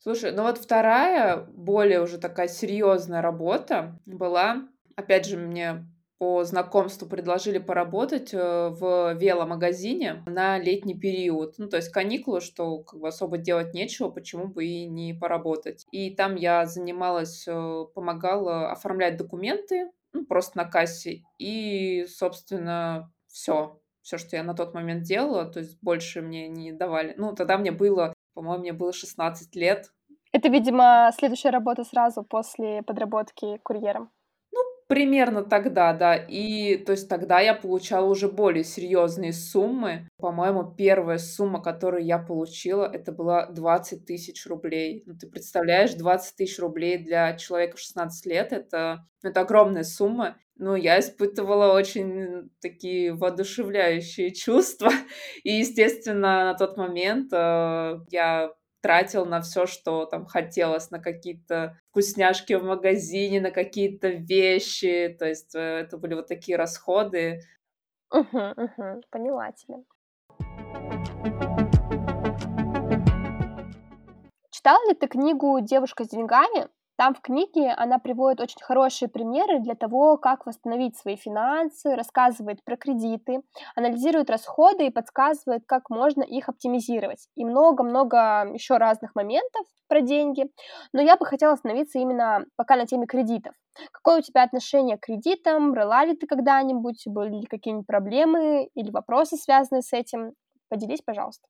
Слушай, 0.03 0.31
ну 0.31 0.41
вот 0.41 0.57
вторая, 0.57 1.37
более 1.37 2.01
уже 2.01 2.17
такая 2.17 2.47
серьезная 2.47 3.21
работа 3.21 3.99
была, 4.07 4.67
опять 4.95 5.27
же, 5.27 5.37
мне 5.37 5.85
по 6.17 6.43
знакомству 6.43 7.07
предложили 7.07 7.59
поработать 7.59 8.33
э, 8.33 8.69
в 8.69 9.13
веломагазине 9.13 10.23
на 10.25 10.57
летний 10.57 10.97
период. 10.97 11.55
Ну, 11.59 11.67
то 11.67 11.77
есть 11.77 11.89
каникулы, 11.89 12.41
что 12.41 12.79
как 12.79 12.99
бы 12.99 13.07
особо 13.07 13.37
делать 13.37 13.75
нечего, 13.75 14.09
почему 14.09 14.47
бы 14.47 14.65
и 14.65 14.85
не 14.85 15.13
поработать. 15.13 15.85
И 15.91 16.09
там 16.15 16.35
я 16.35 16.65
занималась, 16.65 17.47
э, 17.47 17.85
помогала 17.93 18.71
оформлять 18.71 19.17
документы, 19.17 19.91
ну, 20.13 20.25
просто 20.25 20.57
на 20.57 20.65
кассе. 20.65 21.23
И, 21.37 22.05
собственно, 22.07 23.11
все. 23.27 23.79
Все, 24.01 24.17
что 24.17 24.35
я 24.35 24.43
на 24.43 24.55
тот 24.55 24.73
момент 24.73 25.03
делала, 25.03 25.45
то 25.45 25.59
есть 25.59 25.77
больше 25.81 26.21
мне 26.21 26.47
не 26.47 26.71
давали. 26.71 27.13
Ну, 27.17 27.35
тогда 27.35 27.59
мне 27.59 27.71
было 27.71 28.13
по-моему, 28.33 28.61
мне 28.61 28.73
было 28.73 28.93
16 28.93 29.55
лет. 29.55 29.91
Это, 30.31 30.49
видимо, 30.49 31.11
следующая 31.17 31.49
работа 31.49 31.83
сразу 31.83 32.23
после 32.23 32.83
подработки 32.83 33.57
курьером. 33.63 34.11
Ну, 34.53 34.59
Примерно 34.87 35.43
тогда, 35.43 35.93
да. 35.93 36.15
И 36.15 36.77
то 36.77 36.93
есть 36.93 37.09
тогда 37.09 37.39
я 37.39 37.53
получала 37.53 38.05
уже 38.05 38.29
более 38.29 38.63
серьезные 38.63 39.33
суммы. 39.33 40.07
По-моему, 40.17 40.63
первая 40.63 41.17
сумма, 41.17 41.61
которую 41.61 42.03
я 42.05 42.17
получила, 42.17 42.85
это 42.85 43.11
была 43.11 43.47
20 43.47 44.05
тысяч 44.05 44.45
рублей. 44.45 45.03
Ну, 45.05 45.15
ты 45.17 45.27
представляешь, 45.27 45.93
20 45.93 46.35
тысяч 46.35 46.59
рублей 46.59 46.97
для 46.97 47.35
человека 47.35 47.77
в 47.77 47.81
16 47.81 48.25
лет 48.25 48.53
это, 48.53 49.05
это 49.21 49.41
огромная 49.41 49.83
сумма. 49.83 50.37
Ну, 50.63 50.75
я 50.75 50.99
испытывала 50.99 51.73
очень 51.73 52.51
такие 52.61 53.15
воодушевляющие 53.15 54.31
чувства. 54.31 54.91
И, 55.43 55.53
естественно, 55.53 56.45
на 56.45 56.53
тот 56.53 56.77
момент 56.77 57.33
э, 57.33 57.99
я 58.11 58.53
тратил 58.79 59.25
на 59.25 59.41
все, 59.41 59.65
что 59.65 60.05
там 60.05 60.27
хотелось, 60.27 60.91
на 60.91 60.99
какие-то 60.99 61.79
вкусняшки 61.89 62.53
в 62.53 62.63
магазине, 62.63 63.41
на 63.41 63.49
какие-то 63.49 64.09
вещи. 64.09 65.15
То 65.17 65.25
есть 65.25 65.55
э, 65.55 65.59
это 65.59 65.97
были 65.97 66.13
вот 66.13 66.27
такие 66.27 66.59
расходы. 66.59 67.41
Угу, 68.11 68.39
угу, 68.55 69.01
поняла 69.09 69.51
тебя. 69.53 69.77
Читала 74.51 74.87
ли 74.87 74.93
ты 74.93 75.07
книгу 75.07 75.59
«Девушка 75.59 76.03
с 76.03 76.09
деньгами»? 76.09 76.67
Там 77.01 77.15
в 77.15 77.21
книге 77.21 77.71
она 77.71 77.97
приводит 77.97 78.39
очень 78.41 78.61
хорошие 78.61 79.09
примеры 79.09 79.57
для 79.59 79.73
того, 79.73 80.17
как 80.17 80.45
восстановить 80.45 80.95
свои 80.95 81.15
финансы, 81.15 81.95
рассказывает 81.95 82.63
про 82.63 82.77
кредиты, 82.77 83.41
анализирует 83.75 84.29
расходы 84.29 84.85
и 84.85 84.91
подсказывает, 84.91 85.63
как 85.65 85.89
можно 85.89 86.21
их 86.21 86.47
оптимизировать. 86.47 87.27
И 87.35 87.43
много-много 87.43 88.51
еще 88.53 88.77
разных 88.77 89.15
моментов 89.15 89.65
про 89.87 90.01
деньги. 90.01 90.45
Но 90.93 91.01
я 91.01 91.17
бы 91.17 91.25
хотела 91.25 91.53
остановиться 91.53 91.97
именно 91.97 92.45
пока 92.55 92.75
на 92.75 92.85
теме 92.85 93.07
кредитов. 93.07 93.55
Какое 93.91 94.19
у 94.19 94.21
тебя 94.21 94.43
отношение 94.43 94.97
к 94.97 95.07
кредитам? 95.07 95.71
Брала 95.71 96.05
ли 96.05 96.15
ты 96.15 96.27
когда-нибудь? 96.27 97.01
Были 97.07 97.37
ли 97.37 97.45
какие-нибудь 97.47 97.87
проблемы 97.87 98.69
или 98.75 98.91
вопросы, 98.91 99.37
связанные 99.37 99.81
с 99.81 99.91
этим? 99.91 100.33
Поделись, 100.69 101.01
пожалуйста. 101.01 101.47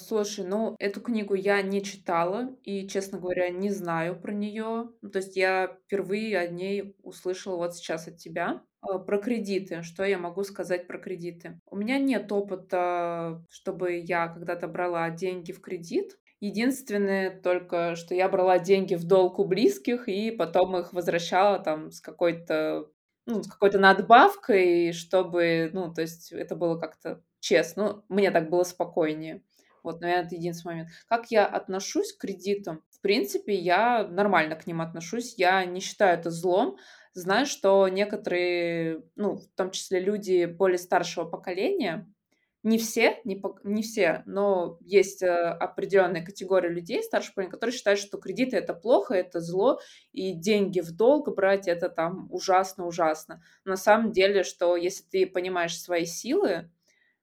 Слушай, 0.00 0.44
ну, 0.44 0.76
эту 0.78 1.00
книгу 1.00 1.34
я 1.34 1.62
не 1.62 1.82
читала 1.82 2.56
и, 2.64 2.88
честно 2.88 3.18
говоря, 3.18 3.48
не 3.50 3.70
знаю 3.70 4.18
про 4.20 4.32
нее. 4.32 4.90
Ну, 5.02 5.10
то 5.10 5.18
есть 5.18 5.36
я 5.36 5.76
впервые 5.84 6.38
о 6.38 6.48
ней 6.48 6.96
услышала 7.02 7.56
вот 7.56 7.74
сейчас 7.76 8.08
от 8.08 8.16
тебя. 8.16 8.62
А, 8.80 8.98
про 8.98 9.18
кредиты. 9.18 9.82
Что 9.82 10.04
я 10.04 10.18
могу 10.18 10.42
сказать 10.44 10.86
про 10.86 10.98
кредиты? 10.98 11.60
У 11.66 11.76
меня 11.76 11.98
нет 11.98 12.30
опыта, 12.32 13.44
чтобы 13.50 13.98
я 13.98 14.28
когда-то 14.28 14.68
брала 14.68 15.10
деньги 15.10 15.52
в 15.52 15.60
кредит. 15.60 16.18
Единственное 16.40 17.30
только, 17.42 17.94
что 17.96 18.14
я 18.14 18.28
брала 18.28 18.58
деньги 18.58 18.94
в 18.94 19.04
долг 19.04 19.38
у 19.38 19.44
близких 19.44 20.08
и 20.08 20.30
потом 20.30 20.76
их 20.78 20.92
возвращала 20.94 21.58
там 21.58 21.90
с 21.90 22.00
какой-то 22.00 22.88
ну, 23.26 23.42
с 23.42 23.46
какой-то 23.48 23.78
надбавкой, 23.78 24.92
чтобы, 24.92 25.70
ну, 25.72 25.92
то 25.92 26.00
есть 26.02 26.32
это 26.32 26.56
было 26.56 26.78
как-то 26.78 27.22
честно. 27.40 28.04
Ну, 28.08 28.16
мне 28.16 28.30
так 28.30 28.48
было 28.50 28.62
спокойнее. 28.64 29.42
Вот, 29.82 30.00
наверное, 30.00 30.26
это 30.26 30.34
единственный 30.34 30.72
момент. 30.72 30.90
Как 31.08 31.30
я 31.30 31.46
отношусь 31.46 32.12
к 32.12 32.20
кредитам? 32.20 32.82
В 32.90 33.00
принципе, 33.00 33.54
я 33.54 34.06
нормально 34.06 34.56
к 34.56 34.66
ним 34.66 34.80
отношусь. 34.80 35.34
Я 35.36 35.64
не 35.64 35.80
считаю 35.80 36.18
это 36.18 36.30
злом. 36.30 36.76
Знаю, 37.14 37.46
что 37.46 37.88
некоторые, 37.88 39.02
ну, 39.16 39.36
в 39.36 39.46
том 39.56 39.70
числе 39.70 40.00
люди 40.00 40.44
более 40.44 40.78
старшего 40.78 41.24
поколения, 41.24 42.06
не 42.62 42.76
все, 42.78 43.18
не, 43.24 43.36
по, 43.36 43.58
не 43.64 43.82
все, 43.82 44.22
но 44.26 44.78
есть 44.82 45.22
э, 45.22 45.28
определенная 45.28 46.22
категория 46.22 46.68
людей 46.68 47.02
старшего 47.02 47.32
поколения, 47.32 47.52
которые 47.52 47.76
считают, 47.76 48.00
что 48.00 48.18
кредиты 48.18 48.56
это 48.58 48.74
плохо, 48.74 49.14
это 49.14 49.40
зло, 49.40 49.80
и 50.12 50.32
деньги 50.32 50.80
в 50.80 50.92
долг 50.92 51.34
брать 51.34 51.68
это 51.68 51.88
там 51.88 52.28
ужасно-ужасно. 52.30 53.42
На 53.64 53.76
самом 53.76 54.12
деле, 54.12 54.42
что 54.42 54.76
если 54.76 55.04
ты 55.04 55.26
понимаешь 55.26 55.80
свои 55.80 56.04
силы, 56.04 56.70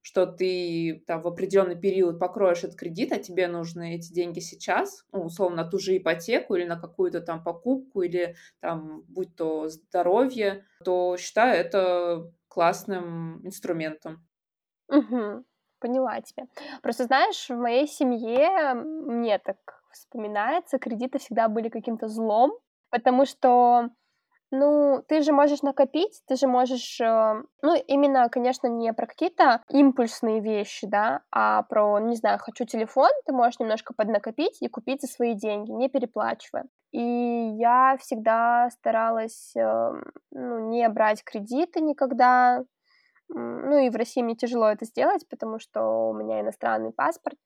что 0.08 0.26
ты 0.26 1.04
там 1.06 1.22
в 1.22 1.28
определенный 1.28 1.76
период 1.76 2.18
покроешь 2.18 2.64
этот 2.64 2.78
кредит, 2.78 3.12
а 3.12 3.20
тебе 3.20 3.50
нужны 3.50 3.96
эти 3.96 4.14
деньги 4.14 4.40
сейчас, 4.40 5.04
ну, 5.12 5.24
условно, 5.26 5.64
на 5.64 5.70
ту 5.70 5.80
же 5.80 5.98
ипотеку 5.98 6.56
или 6.56 6.64
на 6.64 6.80
какую-то 6.80 7.20
там 7.20 7.44
покупку, 7.44 8.04
или 8.04 8.38
там, 8.62 9.02
будь 9.10 9.36
то 9.36 9.68
здоровье, 9.68 10.64
то 10.86 11.18
считаю 11.18 11.60
это 11.60 12.32
классным 12.48 13.46
инструментом. 13.46 14.26
Угу, 14.88 15.44
поняла 15.80 16.22
тебя. 16.22 16.46
Просто 16.82 17.04
знаешь, 17.04 17.50
в 17.50 17.58
моей 17.58 17.86
семье 17.86 18.76
мне 18.76 19.40
так 19.40 19.58
вспоминается, 19.92 20.80
кредиты 20.80 21.20
всегда 21.20 21.50
были 21.50 21.68
каким-то 21.68 22.08
злом, 22.08 22.54
потому 22.92 23.26
что 23.26 23.90
ну, 24.52 25.04
ты 25.08 25.22
же 25.22 25.34
можешь 25.34 25.62
накопить, 25.62 26.22
ты 26.28 26.36
же 26.36 26.48
можешь, 26.48 27.00
э, 27.02 27.44
ну, 27.62 27.76
именно, 27.88 28.30
конечно, 28.30 28.68
не 28.68 28.94
про 28.94 29.06
какие-то 29.06 29.62
импульсные 29.70 30.40
вещи, 30.40 30.88
да, 30.88 31.22
а 31.32 31.64
про, 31.64 32.00
не 32.00 32.16
знаю, 32.16 32.40
хочу 32.40 32.66
телефон, 32.66 33.10
ты 33.26 33.34
можешь 33.34 33.60
немножко 33.60 33.94
поднакопить 33.94 34.62
и 34.62 34.70
купить 34.70 35.02
за 35.02 35.08
свои 35.08 35.34
деньги, 35.34 35.72
не 35.72 35.90
переплачивая. 35.90 36.66
И 36.92 37.02
я 37.02 37.98
всегда 38.00 38.70
старалась, 38.72 39.54
э, 39.56 39.92
ну, 40.32 40.70
не 40.70 40.88
брать 40.90 41.24
кредиты 41.24 41.82
никогда, 41.82 42.64
ну, 43.30 43.78
и 43.78 43.90
в 43.90 43.96
России 43.96 44.22
мне 44.22 44.36
тяжело 44.36 44.70
это 44.70 44.86
сделать, 44.86 45.28
потому 45.30 45.60
что 45.60 46.10
у 46.10 46.14
меня 46.14 46.40
иностранный 46.40 46.94
паспорт, 46.94 47.38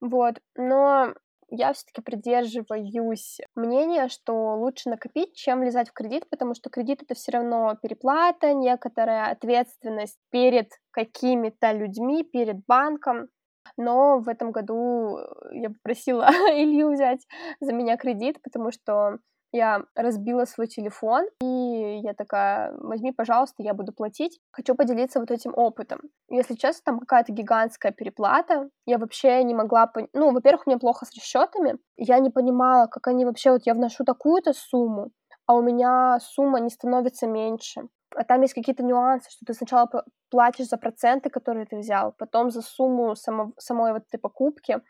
вот, 0.00 0.40
но 0.56 1.14
я 1.50 1.72
все-таки 1.72 2.02
придерживаюсь 2.02 3.38
мнения, 3.54 4.08
что 4.08 4.56
лучше 4.56 4.90
накопить, 4.90 5.34
чем 5.34 5.60
влезать 5.60 5.88
в 5.88 5.92
кредит, 5.92 6.28
потому 6.30 6.54
что 6.54 6.70
кредит 6.70 7.02
это 7.02 7.14
все 7.14 7.32
равно 7.32 7.76
переплата, 7.80 8.52
некоторая 8.52 9.30
ответственность 9.30 10.18
перед 10.30 10.70
какими-то 10.90 11.72
людьми, 11.72 12.22
перед 12.22 12.64
банком. 12.66 13.28
Но 13.76 14.18
в 14.18 14.28
этом 14.28 14.50
году 14.52 15.18
я 15.52 15.70
попросила 15.70 16.28
Илью 16.54 16.92
взять 16.92 17.26
за 17.60 17.72
меня 17.72 17.96
кредит, 17.96 18.40
потому 18.42 18.70
что 18.70 19.18
я 19.52 19.82
разбила 19.94 20.44
свой 20.44 20.66
телефон, 20.66 21.26
и 21.42 22.00
я 22.02 22.14
такая, 22.14 22.72
возьми, 22.78 23.12
пожалуйста, 23.12 23.62
я 23.62 23.74
буду 23.74 23.92
платить. 23.92 24.40
Хочу 24.52 24.74
поделиться 24.74 25.20
вот 25.20 25.30
этим 25.30 25.52
опытом. 25.56 26.00
Если 26.28 26.54
честно, 26.54 26.82
там 26.84 27.00
какая-то 27.00 27.32
гигантская 27.32 27.92
переплата. 27.92 28.68
Я 28.86 28.98
вообще 28.98 29.42
не 29.44 29.54
могла... 29.54 29.86
Пон... 29.86 30.08
Ну, 30.12 30.32
во-первых, 30.32 30.66
меня 30.66 30.78
плохо 30.78 31.06
с 31.06 31.14
расчетами. 31.14 31.78
Я 31.96 32.18
не 32.18 32.30
понимала, 32.30 32.86
как 32.86 33.06
они 33.08 33.24
вообще... 33.24 33.52
Вот 33.52 33.62
я 33.64 33.74
вношу 33.74 34.04
такую-то 34.04 34.52
сумму, 34.52 35.10
а 35.46 35.54
у 35.54 35.62
меня 35.62 36.18
сумма 36.20 36.60
не 36.60 36.70
становится 36.70 37.26
меньше. 37.26 37.88
А 38.14 38.24
там 38.24 38.42
есть 38.42 38.54
какие-то 38.54 38.82
нюансы, 38.82 39.30
что 39.30 39.46
ты 39.46 39.54
сначала 39.54 39.88
платишь 40.30 40.68
за 40.68 40.76
проценты, 40.76 41.30
которые 41.30 41.66
ты 41.66 41.78
взял, 41.78 42.12
потом 42.18 42.50
за 42.50 42.60
сумму 42.60 43.16
само... 43.16 43.52
самой 43.58 43.92
вот 43.92 44.02
этой 44.08 44.20
покупки. 44.20 44.80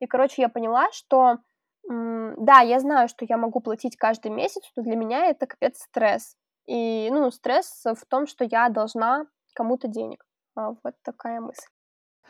И, 0.00 0.06
короче, 0.06 0.42
я 0.42 0.48
поняла, 0.48 0.88
что 0.92 1.38
да, 1.88 2.60
я 2.60 2.80
знаю, 2.80 3.08
что 3.08 3.24
я 3.28 3.36
могу 3.36 3.60
платить 3.60 3.96
каждый 3.96 4.30
месяц, 4.30 4.62
но 4.76 4.82
для 4.82 4.96
меня 4.96 5.26
это 5.26 5.46
капец 5.46 5.80
стресс. 5.80 6.36
И, 6.66 7.08
ну, 7.10 7.30
стресс 7.30 7.84
в 7.84 8.04
том, 8.06 8.26
что 8.26 8.44
я 8.44 8.68
должна 8.68 9.26
кому-то 9.54 9.88
денег. 9.88 10.24
А, 10.54 10.72
вот 10.82 10.94
такая 11.02 11.40
мысль. 11.40 11.66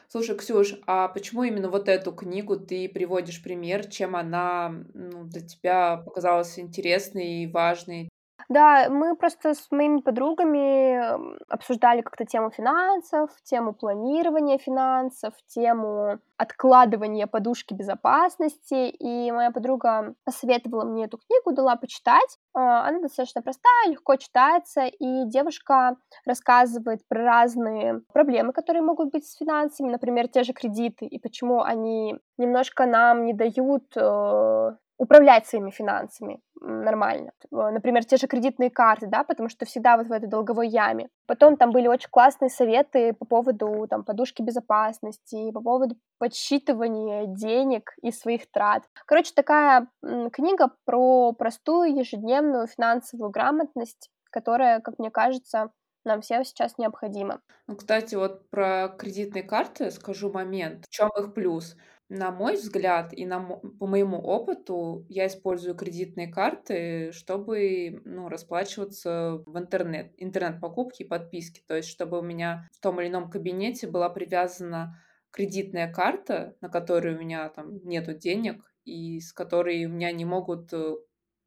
Слушай, 0.08 0.36
Ксюш, 0.36 0.74
а 0.86 1.08
почему 1.08 1.42
именно 1.42 1.68
вот 1.68 1.88
эту 1.88 2.12
книгу 2.12 2.58
ты 2.58 2.88
приводишь 2.88 3.42
пример, 3.42 3.86
чем 3.88 4.16
она 4.16 4.72
ну, 4.94 5.24
для 5.24 5.42
тебя 5.42 5.98
показалась 5.98 6.58
интересной 6.58 7.42
и 7.42 7.46
важной? 7.46 8.08
Да, 8.48 8.88
мы 8.88 9.14
просто 9.16 9.54
с 9.54 9.70
моими 9.70 10.00
подругами 10.00 11.52
обсуждали 11.52 12.00
как-то 12.00 12.24
тему 12.24 12.50
финансов, 12.50 13.30
тему 13.42 13.74
планирования 13.74 14.58
финансов, 14.58 15.34
тему 15.48 16.18
откладывания 16.38 17.26
подушки 17.26 17.74
безопасности, 17.74 18.88
и 18.88 19.30
моя 19.32 19.50
подруга 19.50 20.14
посоветовала 20.24 20.84
мне 20.84 21.04
эту 21.04 21.18
книгу, 21.18 21.52
дала 21.52 21.76
почитать. 21.76 22.38
А, 22.54 22.88
она 22.88 23.00
достаточно 23.00 23.42
простая, 23.42 23.90
легко 23.90 24.16
читается, 24.16 24.86
и 24.86 25.26
девушка 25.26 25.96
рассказывает 26.24 27.06
про 27.08 27.24
разные 27.24 28.02
проблемы, 28.12 28.52
которые 28.52 28.82
могут 28.82 29.10
быть 29.10 29.26
с 29.26 29.36
финансами, 29.36 29.90
например, 29.90 30.28
те 30.28 30.44
же 30.44 30.52
кредиты, 30.52 31.06
и 31.06 31.18
почему 31.18 31.62
они 31.62 32.16
немножко 32.38 32.86
нам 32.86 33.24
не 33.24 33.34
дают 33.34 33.96
э, 33.96 34.72
управлять 34.96 35.46
своими 35.46 35.70
финансами 35.70 36.40
нормально. 36.60 37.32
Например, 37.50 38.04
те 38.04 38.16
же 38.16 38.26
кредитные 38.26 38.70
карты, 38.70 39.06
да, 39.06 39.24
потому 39.24 39.48
что 39.48 39.64
всегда 39.66 39.96
вот 39.96 40.06
в 40.06 40.12
этой 40.12 40.28
долговой 40.28 40.68
яме. 40.68 41.08
Потом 41.26 41.56
там 41.56 41.70
были 41.70 41.88
очень 41.88 42.10
классные 42.10 42.50
советы 42.50 43.12
по 43.12 43.24
поводу 43.24 43.86
там 43.88 44.04
подушки 44.04 44.42
безопасности, 44.42 45.50
по 45.52 45.60
поводу 45.60 45.96
подсчитывания 46.18 47.26
денег 47.26 47.92
и 48.02 48.10
своих 48.10 48.50
трат. 48.50 48.84
Короче, 49.06 49.32
такая 49.34 49.88
книга 50.32 50.70
про 50.84 51.32
простую 51.32 51.96
ежедневную 51.96 52.66
финансовую 52.66 53.30
грамотность, 53.30 54.10
которая, 54.30 54.80
как 54.80 54.98
мне 54.98 55.10
кажется, 55.10 55.70
нам 56.04 56.22
всем 56.22 56.44
сейчас 56.44 56.78
необходима. 56.78 57.40
Ну, 57.66 57.76
кстати, 57.76 58.14
вот 58.14 58.48
про 58.50 58.88
кредитные 58.98 59.42
карты 59.42 59.90
скажу 59.90 60.32
момент. 60.32 60.86
В 60.86 60.90
чем 60.90 61.10
их 61.18 61.34
плюс? 61.34 61.76
На 62.08 62.30
мой 62.30 62.56
взгляд 62.56 63.12
и 63.12 63.26
на, 63.26 63.40
по 63.40 63.86
моему 63.86 64.18
опыту, 64.18 65.04
я 65.08 65.26
использую 65.26 65.74
кредитные 65.74 66.28
карты, 66.28 67.12
чтобы 67.12 68.00
ну, 68.04 68.28
расплачиваться 68.28 69.42
в 69.44 69.58
интернет, 69.58 70.12
интернет-покупки 70.16 71.02
и 71.02 71.06
подписки. 71.06 71.62
То 71.66 71.76
есть, 71.76 71.88
чтобы 71.88 72.18
у 72.18 72.22
меня 72.22 72.68
в 72.72 72.80
том 72.80 73.00
или 73.00 73.08
ином 73.08 73.30
кабинете 73.30 73.86
была 73.86 74.08
привязана 74.08 74.98
кредитная 75.30 75.92
карта, 75.92 76.56
на 76.62 76.70
которой 76.70 77.14
у 77.14 77.18
меня 77.18 77.48
там 77.50 77.78
нету 77.84 78.14
денег, 78.14 78.72
и 78.84 79.20
с 79.20 79.34
которой 79.34 79.84
у 79.84 79.90
меня 79.90 80.10
не 80.12 80.24
могут 80.24 80.72
э, 80.72 80.96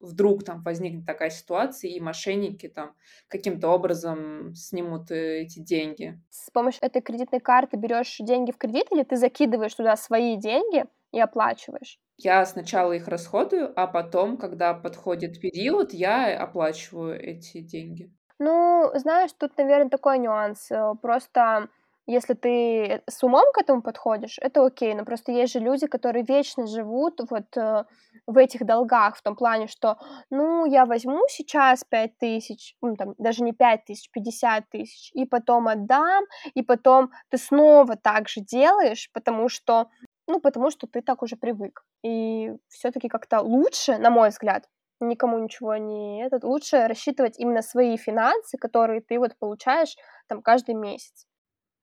вдруг 0.01 0.43
там 0.43 0.63
возникнет 0.63 1.05
такая 1.05 1.29
ситуация, 1.29 1.91
и 1.91 2.00
мошенники 2.00 2.67
там 2.67 2.96
каким-то 3.27 3.70
образом 3.70 4.53
снимут 4.55 5.12
э, 5.12 5.41
эти 5.41 5.60
деньги. 5.60 6.20
С 6.29 6.50
помощью 6.50 6.84
этой 6.84 7.01
кредитной 7.01 7.39
карты 7.39 7.77
берешь 7.77 8.17
деньги 8.20 8.51
в 8.51 8.58
кредит 8.58 8.88
или 8.91 9.03
ты 9.03 9.17
закидываешь 9.17 9.75
туда 9.75 9.96
свои 9.96 10.36
деньги 10.36 10.86
и 11.12 11.20
оплачиваешь? 11.20 12.00
Я 12.17 12.46
сначала 12.46 12.93
их 12.93 13.08
расходую, 13.08 13.74
а 13.75 13.88
потом, 13.88 14.38
когда 14.38 14.74
подходит 14.74 15.39
период, 15.39 15.93
я 15.93 16.38
оплачиваю 16.38 17.20
эти 17.20 17.62
деньги. 17.62 18.12
Ну, 18.39 18.91
знаешь, 18.96 19.31
тут, 19.38 19.58
наверное, 19.58 19.89
такой 19.89 20.17
нюанс. 20.20 20.70
Просто 21.01 21.70
если 22.12 22.34
ты 22.34 23.01
с 23.10 23.24
умом 23.24 23.46
к 23.53 23.58
этому 23.58 23.82
подходишь, 23.82 24.38
это 24.41 24.65
окей, 24.65 24.94
но 24.96 25.06
просто 25.06 25.32
есть 25.32 25.53
же 25.53 25.60
люди, 25.60 25.88
которые 25.88 26.25
вечно 26.25 26.68
живут 26.68 27.22
вот 27.30 27.58
э, 27.58 27.86
в 28.27 28.38
этих 28.38 28.65
долгах, 28.65 29.15
в 29.18 29.22
том 29.22 29.36
плане, 29.36 29.68
что, 29.68 29.98
ну, 30.30 30.65
я 30.65 30.86
возьму 30.86 31.22
сейчас 31.30 31.84
5 31.84 32.18
тысяч, 32.18 32.75
ну, 32.82 32.96
там, 32.96 33.13
даже 33.18 33.44
не 33.44 33.53
5 33.53 33.86
тысяч, 33.86 34.10
50 34.12 34.70
тысяч, 34.70 35.12
и 35.13 35.25
потом 35.25 35.68
отдам, 35.68 36.25
и 36.53 36.62
потом 36.62 37.12
ты 37.30 37.38
снова 37.38 37.96
так 37.96 38.27
же 38.30 38.41
делаешь, 38.41 39.10
потому 39.13 39.50
что, 39.50 39.88
ну, 40.27 40.39
потому 40.39 40.70
что 40.72 40.88
ты 40.88 41.01
так 41.01 41.24
уже 41.24 41.36
привык. 41.36 41.84
И 42.03 42.51
все-таки 42.68 43.08
как-то 43.10 43.41
лучше, 43.41 43.98
на 43.98 44.10
мой 44.10 44.30
взгляд, 44.30 44.68
никому 45.00 45.39
ничего 45.39 45.77
не 45.77 46.24
этот, 46.24 46.44
лучше 46.44 46.88
рассчитывать 46.88 47.39
именно 47.39 47.62
свои 47.62 47.98
финансы, 47.98 48.58
которые 48.58 49.01
ты 49.01 49.20
вот 49.20 49.38
получаешь 49.39 49.96
там 50.27 50.41
каждый 50.41 50.75
месяц. 50.75 51.25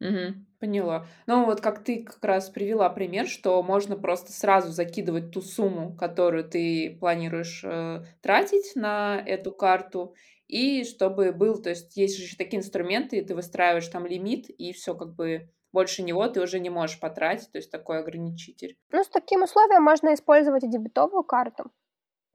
Мгм. 0.01 0.47
Поняла. 0.61 1.07
Ну, 1.27 1.45
вот 1.45 1.61
как 1.61 1.85
ты 1.85 2.03
как 2.03 2.25
раз 2.25 2.51
привела 2.51 2.89
пример, 2.89 3.27
что 3.29 3.63
можно 3.63 3.97
просто 3.97 4.33
сразу 4.33 4.73
закидывать 4.73 5.31
ту 5.31 5.41
сумму, 5.41 5.97
которую 5.97 6.45
ты 6.45 6.97
планируешь 6.99 7.63
э, 7.65 8.03
тратить 8.21 8.75
на 8.75 9.23
эту 9.25 9.53
карту, 9.53 10.15
и 10.49 10.85
чтобы 10.85 11.33
был, 11.33 11.63
то 11.63 11.71
есть 11.71 11.97
есть 11.97 12.17
же 12.17 12.25
еще 12.25 12.37
такие 12.37 12.59
инструменты, 12.59 13.19
и 13.19 13.25
ты 13.25 13.35
выстраиваешь 13.35 13.87
там 13.89 14.07
лимит, 14.07 14.49
и 14.49 14.73
все 14.73 14.95
как 14.95 15.15
бы 15.15 15.51
больше 15.73 16.03
него 16.03 16.27
ты 16.29 16.41
уже 16.41 16.59
не 16.59 16.71
можешь 16.71 16.99
потратить, 16.99 17.53
то 17.53 17.59
есть 17.59 17.71
такой 17.71 17.99
ограничитель. 17.99 18.77
Ну, 18.91 19.05
с 19.05 19.09
таким 19.09 19.43
условием 19.43 19.83
можно 19.83 20.15
использовать 20.15 20.65
и 20.65 20.69
дебетовую 20.69 21.23
карту. 21.23 21.71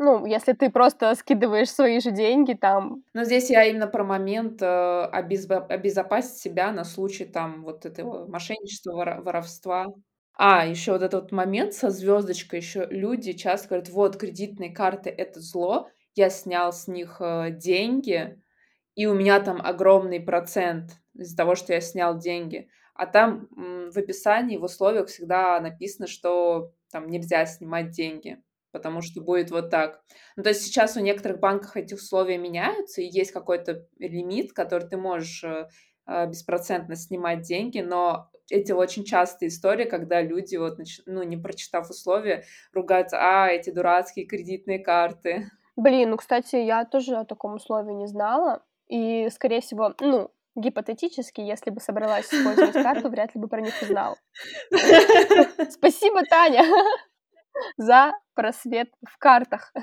Ну, 0.04 0.26
если 0.26 0.52
ты 0.54 0.70
просто 0.70 1.16
скидываешь 1.16 1.72
свои 1.72 2.00
же 2.02 2.12
деньги 2.12 2.54
там. 2.54 3.04
Но 3.14 3.24
здесь 3.24 3.50
я 3.50 3.64
именно 3.66 3.88
про 3.88 4.04
момент 4.04 4.62
э, 4.62 4.66
обезбо- 4.66 5.66
обезопасить 5.68 6.38
себя 6.38 6.72
на 6.72 6.84
случай 6.84 7.26
там 7.26 7.64
вот 7.64 7.86
этого 7.86 8.28
мошенничества, 8.28 8.92
вора- 8.94 9.22
воровства. 9.22 9.88
А, 10.36 10.66
еще 10.66 10.92
вот 10.94 11.04
этот 11.04 11.22
вот 11.24 11.32
момент 11.32 11.74
со 11.74 11.90
звездочкой, 11.90 12.60
еще 12.60 12.86
люди 12.90 13.34
часто 13.34 13.70
говорят, 13.70 13.90
вот, 13.90 14.18
кредитные 14.18 14.72
карты— 14.74 15.10
это 15.18 15.40
зло, 15.40 15.90
я 16.16 16.30
снял 16.30 16.74
с 16.74 16.88
них 16.88 17.18
э, 17.22 17.52
деньги, 17.52 18.42
и 18.96 19.06
у 19.08 19.14
меня 19.16 19.40
там 19.40 19.62
огромный 19.64 20.20
процент 20.20 20.92
из-за 21.16 21.38
того, 21.38 21.56
что 21.56 21.74
я 21.74 21.82
снял 21.82 22.18
деньги. 22.18 22.70
А 22.96 23.06
там 23.08 23.48
м, 23.58 23.92
в 23.92 23.98
описании, 23.98 24.58
в 24.58 24.64
условиях 24.64 25.08
всегда 25.08 25.60
написано, 25.62 26.08
что 26.08 26.74
там 26.92 27.08
нельзя 27.10 27.46
снимать 27.46 27.92
деньги 27.92 28.40
потому 28.74 29.01
что 29.01 29.22
будет 29.22 29.51
вот 29.51 29.70
так. 29.70 30.01
Ну, 30.36 30.44
то 30.44 30.50
есть 30.50 30.63
сейчас 30.63 30.98
у 30.98 31.00
некоторых 31.00 31.39
банков 31.39 31.77
эти 31.77 31.94
условия 31.94 32.38
меняются, 32.38 33.01
и 33.01 33.06
есть 33.06 33.32
какой-то 33.32 33.88
лимит, 34.00 34.51
который 34.51 34.89
ты 34.89 34.98
можешь 34.98 35.44
э, 35.44 35.68
э, 36.08 36.27
беспроцентно 36.27 36.96
снимать 36.96 37.44
деньги, 37.44 37.80
но 37.80 38.30
эти 38.50 38.72
очень 38.72 39.06
частые 39.06 39.50
истории, 39.50 39.86
когда 39.86 40.22
люди, 40.22 40.58
вот, 40.58 40.77
ну, 41.06 41.24
не 41.24 41.38
прочитав 41.38 41.89
условия, 41.89 42.44
ругаются, 42.74 43.18
а, 43.20 43.48
эти 43.48 43.70
дурацкие 43.70 44.25
кредитные 44.25 44.80
карты. 44.80 45.50
Блин, 45.75 46.10
ну, 46.10 46.18
кстати, 46.18 46.58
я 46.58 46.84
тоже 46.84 47.15
о 47.15 47.25
таком 47.25 47.56
условии 47.56 47.94
не 47.94 48.08
знала, 48.08 48.63
и, 48.88 49.30
скорее 49.30 49.62
всего, 49.62 49.94
ну, 50.01 50.32
гипотетически, 50.56 51.42
если 51.42 51.70
бы 51.70 51.80
собралась 51.80 52.25
использовать 52.25 52.74
карту, 52.74 53.10
вряд 53.10 53.34
ли 53.34 53.42
бы 53.42 53.48
про 53.48 53.62
них 53.62 53.74
узнал. 53.82 54.18
Спасибо, 55.69 56.24
Таня! 56.30 56.63
За 57.78 58.13
просвет 58.36 58.89
в 59.08 59.17
картах. 59.17 59.73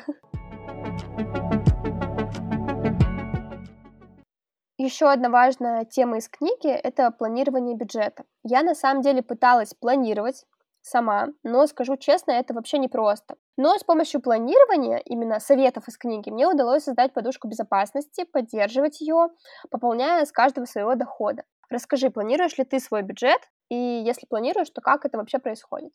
Еще 4.82 5.10
одна 5.10 5.28
важная 5.28 5.84
тема 5.84 6.16
из 6.16 6.28
книги– 6.28 6.68
это 6.68 7.10
планирование 7.10 7.76
бюджета. 7.76 8.24
Я 8.42 8.62
на 8.62 8.74
самом 8.74 9.02
деле 9.02 9.22
пыталась 9.22 9.74
планировать 9.74 10.46
сама, 10.80 11.28
но 11.42 11.66
скажу 11.66 11.98
честно, 11.98 12.32
это 12.32 12.54
вообще 12.54 12.78
непросто. 12.78 13.36
Но 13.58 13.76
с 13.76 13.84
помощью 13.84 14.22
планирования, 14.22 14.96
именно 15.04 15.38
советов 15.38 15.86
из 15.88 15.98
книги, 15.98 16.30
мне 16.30 16.48
удалось 16.48 16.84
создать 16.84 17.12
подушку 17.12 17.46
безопасности, 17.46 18.24
поддерживать 18.24 19.02
ее, 19.02 19.28
пополняя 19.70 20.24
с 20.24 20.32
каждого 20.32 20.64
своего 20.64 20.94
дохода. 20.94 21.44
Расскажи, 21.68 22.08
планируешь 22.10 22.56
ли 22.56 22.64
ты 22.64 22.80
свой 22.80 23.02
бюджет? 23.02 23.40
И 23.68 23.76
если 23.76 24.26
планируешь, 24.26 24.70
то 24.70 24.80
как 24.80 25.04
это 25.04 25.18
вообще 25.18 25.38
происходит? 25.38 25.92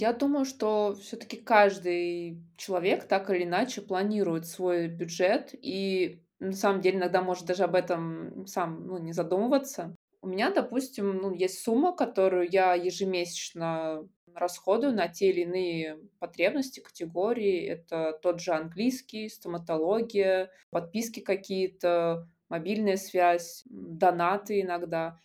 Я 0.00 0.12
думаю, 0.12 0.44
что 0.44 0.96
все-таки 1.00 1.36
каждый 1.36 2.40
человек 2.56 3.08
так 3.08 3.30
или 3.30 3.42
иначе 3.42 3.82
планирует 3.82 4.46
свой 4.46 4.86
бюджет 4.86 5.50
и 5.52 6.22
на 6.38 6.52
самом 6.52 6.80
деле 6.80 6.98
иногда 6.98 7.20
может 7.20 7.46
даже 7.46 7.64
об 7.64 7.74
этом 7.74 8.46
сам 8.46 8.86
ну, 8.86 8.98
не 8.98 9.12
задумываться. 9.12 9.96
У 10.22 10.28
меня, 10.28 10.50
допустим, 10.50 11.16
ну, 11.16 11.34
есть 11.34 11.64
сумма, 11.64 11.96
которую 11.96 12.48
я 12.48 12.74
ежемесячно 12.74 14.08
расходую 14.34 14.94
на 14.94 15.08
те 15.08 15.30
или 15.30 15.40
иные 15.40 15.98
потребности, 16.20 16.78
категории. 16.78 17.66
Это 17.66 18.16
тот 18.22 18.40
же 18.40 18.52
английский, 18.52 19.28
стоматология, 19.28 20.52
подписки 20.70 21.18
какие-то, 21.18 22.28
мобильная 22.48 22.96
связь, 22.96 23.64
донаты 23.66 24.60
иногда. 24.60 25.18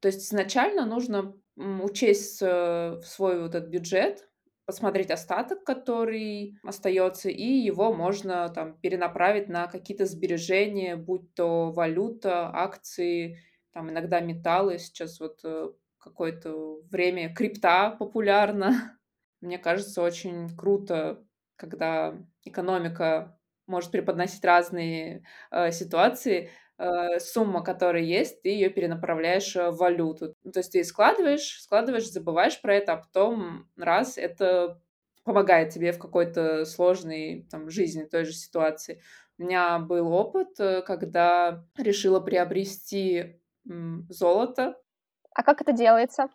То 0.00 0.08
есть 0.08 0.26
изначально 0.26 0.84
нужно 0.84 1.36
учесть 1.56 2.38
э, 2.42 3.00
свой 3.04 3.40
вот 3.40 3.54
этот 3.54 3.70
бюджет, 3.70 4.28
посмотреть 4.66 5.10
остаток, 5.10 5.64
который 5.64 6.58
остается, 6.64 7.30
и 7.30 7.44
его 7.44 7.92
можно 7.94 8.48
там 8.48 8.78
перенаправить 8.78 9.48
на 9.48 9.68
какие-то 9.68 10.06
сбережения, 10.06 10.96
будь 10.96 11.34
то 11.34 11.70
валюта, 11.70 12.50
акции, 12.52 13.38
там 13.72 13.90
иногда 13.90 14.20
металлы. 14.20 14.78
Сейчас 14.78 15.20
вот 15.20 15.40
э, 15.44 15.70
какое-то 15.98 16.80
время 16.90 17.32
крипта 17.34 17.90
популярна. 17.90 18.98
Мне 19.40 19.58
кажется, 19.58 20.02
очень 20.02 20.54
круто, 20.56 21.24
когда 21.56 22.14
экономика 22.42 23.38
может 23.66 23.90
преподносить 23.90 24.44
разные 24.44 25.24
э, 25.50 25.70
ситуации, 25.72 26.50
сумма, 27.18 27.62
которая 27.62 28.02
есть, 28.02 28.42
ты 28.42 28.50
ее 28.50 28.68
перенаправляешь 28.68 29.56
э, 29.56 29.70
в 29.70 29.76
валюту. 29.76 30.34
Ну, 30.44 30.52
то 30.52 30.60
есть 30.60 30.72
ты 30.72 30.84
складываешь, 30.84 31.60
складываешь, 31.62 32.10
забываешь 32.10 32.60
про 32.60 32.74
это, 32.74 32.92
а 32.92 32.96
потом 32.98 33.68
раз 33.76 34.18
это 34.18 34.80
помогает 35.24 35.70
тебе 35.70 35.92
в 35.92 35.98
какой-то 35.98 36.64
сложной 36.64 37.46
там, 37.50 37.70
жизни, 37.70 38.04
той 38.04 38.24
же 38.24 38.32
ситуации. 38.32 39.02
У 39.38 39.42
меня 39.42 39.78
был 39.78 40.12
опыт, 40.12 40.58
э, 40.58 40.82
когда 40.82 41.64
решила 41.76 42.20
приобрести 42.20 43.40
золото. 44.08 44.76
А 45.34 45.42
как 45.42 45.60
это 45.60 45.72
делается? 45.72 46.28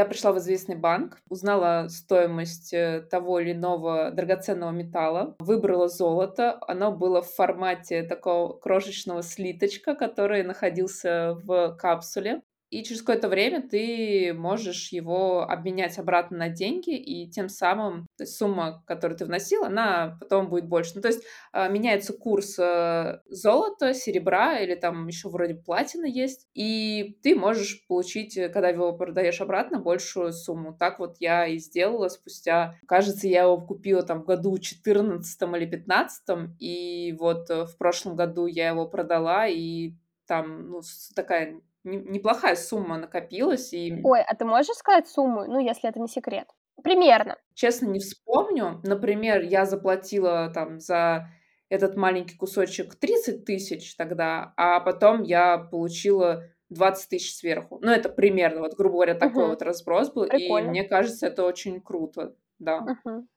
Я 0.00 0.06
пришла 0.06 0.32
в 0.32 0.38
известный 0.38 0.76
банк, 0.76 1.18
узнала 1.28 1.88
стоимость 1.90 2.72
э, 2.72 3.02
того 3.10 3.38
или 3.38 3.52
иного 3.52 4.10
драгоценного 4.10 4.70
металла, 4.70 5.36
выбрала 5.38 5.88
золото. 5.88 6.58
Оно 6.66 6.90
было 6.90 7.20
в 7.20 7.28
формате 7.28 8.02
такого 8.02 8.54
крошечного 8.54 9.22
слиточка, 9.22 9.94
который 9.94 10.42
находился 10.42 11.36
в 11.44 11.76
капсуле 11.76 12.40
и 12.70 12.84
через 12.84 13.00
какое-то 13.00 13.28
время 13.28 13.62
ты 13.68 14.32
можешь 14.32 14.92
его 14.92 15.42
обменять 15.42 15.98
обратно 15.98 16.38
на 16.38 16.48
деньги, 16.48 16.96
и 16.96 17.28
тем 17.28 17.48
самым 17.48 18.06
сумма, 18.22 18.82
которую 18.86 19.18
ты 19.18 19.24
вносил, 19.24 19.64
она 19.64 20.16
потом 20.20 20.48
будет 20.48 20.68
больше. 20.68 20.92
Ну, 20.94 21.02
то 21.02 21.08
есть 21.08 21.22
а, 21.52 21.68
меняется 21.68 22.12
курс 22.12 22.56
э, 22.58 23.20
золота, 23.28 23.92
серебра 23.92 24.60
или 24.60 24.76
там 24.76 25.08
еще 25.08 25.28
вроде 25.28 25.54
платины 25.54 26.06
есть, 26.06 26.48
и 26.54 27.18
ты 27.22 27.34
можешь 27.34 27.86
получить, 27.88 28.36
э, 28.36 28.48
когда 28.48 28.68
его 28.68 28.92
продаешь 28.92 29.40
обратно, 29.40 29.80
большую 29.80 30.32
сумму. 30.32 30.72
Так 30.72 31.00
вот 31.00 31.16
я 31.18 31.46
и 31.46 31.58
сделала 31.58 32.08
спустя, 32.08 32.76
кажется, 32.86 33.26
я 33.26 33.42
его 33.42 33.60
купила 33.60 34.02
там 34.02 34.22
в 34.22 34.26
году 34.26 34.56
14 34.56 35.42
или 35.56 35.66
15, 35.66 36.22
и 36.60 37.16
вот 37.18 37.50
э, 37.50 37.64
в 37.64 37.76
прошлом 37.76 38.14
году 38.14 38.46
я 38.46 38.68
его 38.68 38.86
продала, 38.86 39.48
и 39.48 39.94
там 40.26 40.70
ну, 40.70 40.80
такая 41.16 41.60
неплохая 41.84 42.56
сумма 42.56 42.98
накопилась. 42.98 43.72
И... 43.72 44.00
Ой, 44.04 44.22
а 44.22 44.34
ты 44.34 44.44
можешь 44.44 44.74
сказать 44.76 45.08
сумму, 45.08 45.44
ну, 45.46 45.58
если 45.58 45.88
это 45.88 46.00
не 46.00 46.08
секрет? 46.08 46.48
Примерно. 46.82 47.36
Честно, 47.54 47.86
не 47.88 47.98
вспомню. 48.00 48.80
Например, 48.84 49.40
я 49.42 49.66
заплатила 49.66 50.50
там 50.54 50.80
за 50.80 51.28
этот 51.68 51.96
маленький 51.96 52.36
кусочек 52.36 52.94
30 52.96 53.44
тысяч 53.44 53.94
тогда, 53.96 54.52
а 54.56 54.80
потом 54.80 55.22
я 55.22 55.58
получила 55.58 56.44
20 56.70 57.08
тысяч 57.10 57.36
сверху. 57.36 57.78
Ну, 57.82 57.90
это 57.90 58.08
примерно, 58.08 58.60
вот, 58.60 58.74
грубо 58.74 58.94
говоря, 58.94 59.14
такой 59.14 59.42
Мгм. 59.44 59.50
вот 59.50 59.62
разброс 59.62 60.10
был. 60.12 60.24
И 60.24 60.28
Прикольно. 60.30 60.70
мне 60.70 60.84
кажется, 60.84 61.26
это 61.26 61.44
очень 61.44 61.80
круто. 61.80 62.34
Да. 62.58 62.80
Мгм. 62.80 63.28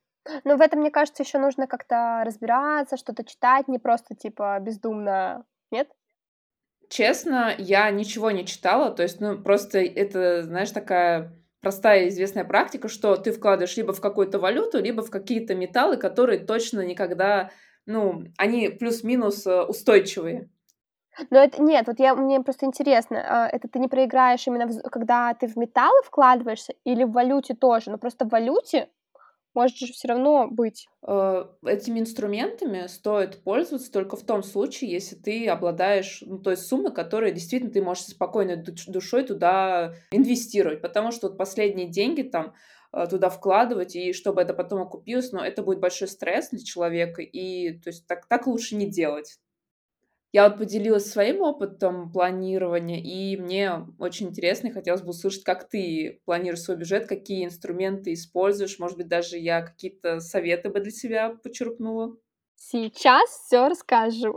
Но 0.45 0.55
в 0.55 0.61
этом, 0.61 0.79
мне 0.79 0.89
кажется, 0.91 1.23
еще 1.23 1.37
нужно 1.37 1.67
как-то 1.67 2.23
разбираться, 2.25 2.95
что-то 2.97 3.25
читать, 3.25 3.67
не 3.67 3.77
просто 3.77 4.15
типа 4.15 4.57
бездумно, 4.61 5.45
нет? 5.71 5.89
Честно, 6.93 7.55
я 7.57 7.89
ничего 7.89 8.29
не 8.29 8.45
читала. 8.45 8.91
То 8.91 9.01
есть, 9.01 9.19
ну, 9.19 9.41
просто 9.41 9.79
это, 9.79 10.43
знаешь, 10.43 10.69
такая 10.69 11.33
простая 11.59 12.07
известная 12.09 12.43
практика, 12.43 12.87
что 12.87 13.15
ты 13.15 13.31
вкладываешь 13.31 13.75
либо 13.77 13.93
в 13.93 13.99
какую-то 13.99 14.37
валюту, 14.37 14.79
либо 14.79 15.01
в 15.01 15.09
какие-то 15.09 15.55
металлы, 15.55 15.97
которые 15.97 16.37
точно 16.37 16.81
никогда, 16.81 17.49
ну, 17.87 18.25
они 18.37 18.69
плюс-минус 18.69 19.47
э, 19.47 19.63
устойчивые. 19.63 20.51
Но 21.31 21.39
это 21.39 21.63
нет, 21.63 21.87
вот 21.87 21.99
я 21.99 22.13
мне 22.13 22.41
просто 22.41 22.67
интересно, 22.67 23.23
а, 23.27 23.47
это 23.47 23.67
ты 23.67 23.79
не 23.79 23.87
проиграешь 23.87 24.45
именно 24.45 24.67
в 24.67 24.79
когда 24.91 25.33
ты 25.33 25.47
в 25.47 25.55
металлы 25.55 25.99
вкладываешься 26.05 26.75
или 26.83 27.05
в 27.05 27.11
валюте 27.11 27.55
тоже? 27.55 27.89
Но 27.89 27.97
просто 27.97 28.25
в 28.25 28.29
валюте 28.29 28.89
может 29.53 29.77
же 29.77 29.87
всё 29.93 30.07
равно 30.07 30.47
быть. 30.49 30.87
Э, 31.05 31.45
этими 31.65 31.99
инструментами 31.99 32.87
стоит 32.87 33.43
пользоваться 33.43 33.91
только 33.91 34.15
в 34.15 34.23
том 34.23 34.43
случае, 34.43 34.91
если 34.91 35.15
ты 35.15 35.47
обладаешь, 35.47 36.23
ну, 36.25 36.37
той 36.39 36.57
суммой, 36.57 36.93
которая 36.93 37.31
действительно 37.31 37.71
ты 37.71 37.81
можешь 37.81 38.05
спокойной 38.05 38.57
душой 38.57 39.23
туда 39.23 39.95
инвестировать. 40.11 40.81
Потому 40.81 41.11
что 41.11 41.27
вот 41.27 41.37
последние 41.37 41.87
деньги 41.87 42.21
там, 42.23 42.53
э, 42.93 43.07
туда 43.09 43.29
вкладывать, 43.29 43.95
и 43.95 44.13
чтобы 44.13 44.41
это 44.41 44.53
потом 44.53 44.81
окупилось, 44.81 45.31
но 45.31 45.43
это 45.45 45.61
будет 45.63 45.79
большой 45.79 46.07
стресс 46.07 46.49
для 46.49 46.63
человека, 46.63 47.21
и 47.21 47.73
то 47.79 47.89
есть 47.89 48.07
так 48.07 48.25
так 48.27 48.47
лучше 48.47 48.75
не 48.75 48.85
делать. 48.89 49.39
Я 50.35 50.49
вот 50.49 50.57
поделилась 50.57 51.11
своим 51.11 51.41
опытом 51.43 52.11
планирования, 52.11 52.99
и 52.99 53.37
мне 53.37 53.85
очень 53.99 54.29
интересно, 54.29 54.69
и 54.69 54.71
хотелось 54.71 55.03
бы 55.03 55.09
услышать, 55.11 55.43
как 55.43 55.69
ты 55.69 56.21
планируешь 56.25 56.61
свой 56.63 56.75
бюджет, 56.75 57.05
какие 57.07 57.45
инструменты 57.45 58.13
используешь. 58.13 58.79
Может 58.79 58.97
быть, 58.97 59.07
даже 59.07 59.37
я 59.37 59.61
какие-то 59.61 60.19
советы 60.21 60.69
бы 60.69 60.79
для 60.79 60.89
себя 60.91 61.29
почерпнула. 61.43 62.15
Сейчас 62.55 63.29
всё 63.45 63.69
расскажу. 63.69 64.35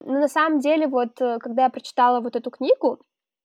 Ну, 0.00 0.20
на 0.20 0.28
самом 0.28 0.60
деле, 0.60 0.86
вот, 0.88 1.20
э, 1.20 1.38
когда 1.40 1.64
я 1.64 1.70
прочитала 1.70 2.20
вот 2.20 2.36
эту 2.36 2.50
книгу, 2.50 3.00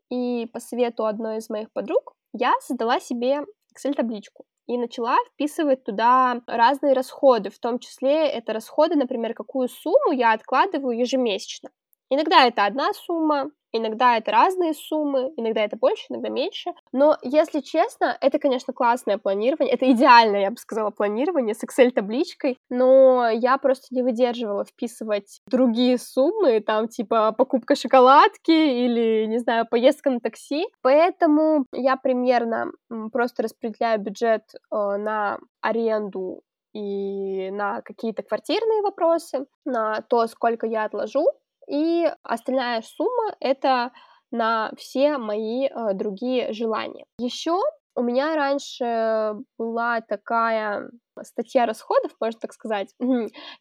и 0.09 0.47
по 0.53 0.59
совету 0.59 1.05
одной 1.05 1.37
из 1.37 1.49
моих 1.49 1.71
подруг, 1.71 2.13
я 2.33 2.53
создала 2.61 2.99
себе 2.99 3.41
Excel-табличку 3.75 4.45
и 4.67 4.77
начала 4.77 5.17
вписывать 5.33 5.83
туда 5.83 6.41
разные 6.47 6.93
расходы. 6.93 7.49
В 7.49 7.59
том 7.59 7.79
числе 7.79 8.27
это 8.29 8.53
расходы, 8.53 8.95
например, 8.95 9.33
какую 9.33 9.67
сумму 9.69 10.11
я 10.11 10.33
откладываю 10.33 10.97
ежемесячно. 10.97 11.69
Иногда 12.13 12.45
это 12.45 12.65
одна 12.65 12.91
сумма, 12.93 13.51
иногда 13.71 14.17
это 14.17 14.31
разные 14.31 14.73
суммы, 14.73 15.31
иногда 15.37 15.61
это 15.63 15.77
больше, 15.77 16.07
иногда 16.09 16.27
меньше. 16.27 16.71
Но, 16.91 17.17
если 17.21 17.61
честно, 17.61 18.17
это, 18.19 18.37
конечно, 18.37 18.73
классное 18.73 19.17
планирование. 19.17 19.73
Это 19.73 19.89
идеальное, 19.89 20.41
я 20.41 20.51
бы 20.51 20.57
сказала, 20.57 20.89
планирование 20.89 21.55
с 21.55 21.63
Excel-табличкой, 21.63 22.57
но 22.69 23.29
я 23.29 23.57
просто 23.57 23.87
не 23.95 24.03
выдерживала 24.03 24.65
вписывать 24.65 25.39
другие 25.47 25.97
суммы, 25.97 26.59
там, 26.59 26.89
типа 26.89 27.31
покупка 27.31 27.75
шоколадки 27.75 28.51
или, 28.51 29.25
не 29.27 29.39
знаю, 29.39 29.65
поездка 29.71 30.09
на 30.09 30.19
такси. 30.19 30.67
Поэтому 30.81 31.65
я 31.73 31.95
примерно, 31.95 32.71
просто 33.13 33.43
распределяю 33.43 34.01
бюджет, 34.01 34.43
э, 34.53 34.75
на 34.75 35.39
аренду 35.61 36.41
и 36.73 37.51
на 37.51 37.81
какие-то 37.81 38.23
квартирные 38.23 38.81
вопросы, 38.81 39.45
на 39.65 40.01
то, 40.09 40.27
сколько 40.27 40.67
я 40.67 40.85
отложу, 40.85 41.25
и 41.71 42.11
остальная 42.23 42.81
сумма- 42.81 43.35
это 43.39 43.91
на 44.31 44.71
все 44.77 45.17
мои, 45.17 45.67
э, 45.67 45.93
другие 45.93 46.53
желания. 46.53 47.05
Еще 47.19 47.59
у 47.95 48.03
меня 48.03 48.35
раньше 48.35 49.35
была 49.57 50.01
такая 50.01 50.89
статья 51.23 51.65
расходов, 51.65 52.11
можно 52.21 52.39
так 52.39 52.53
сказать. 52.53 52.95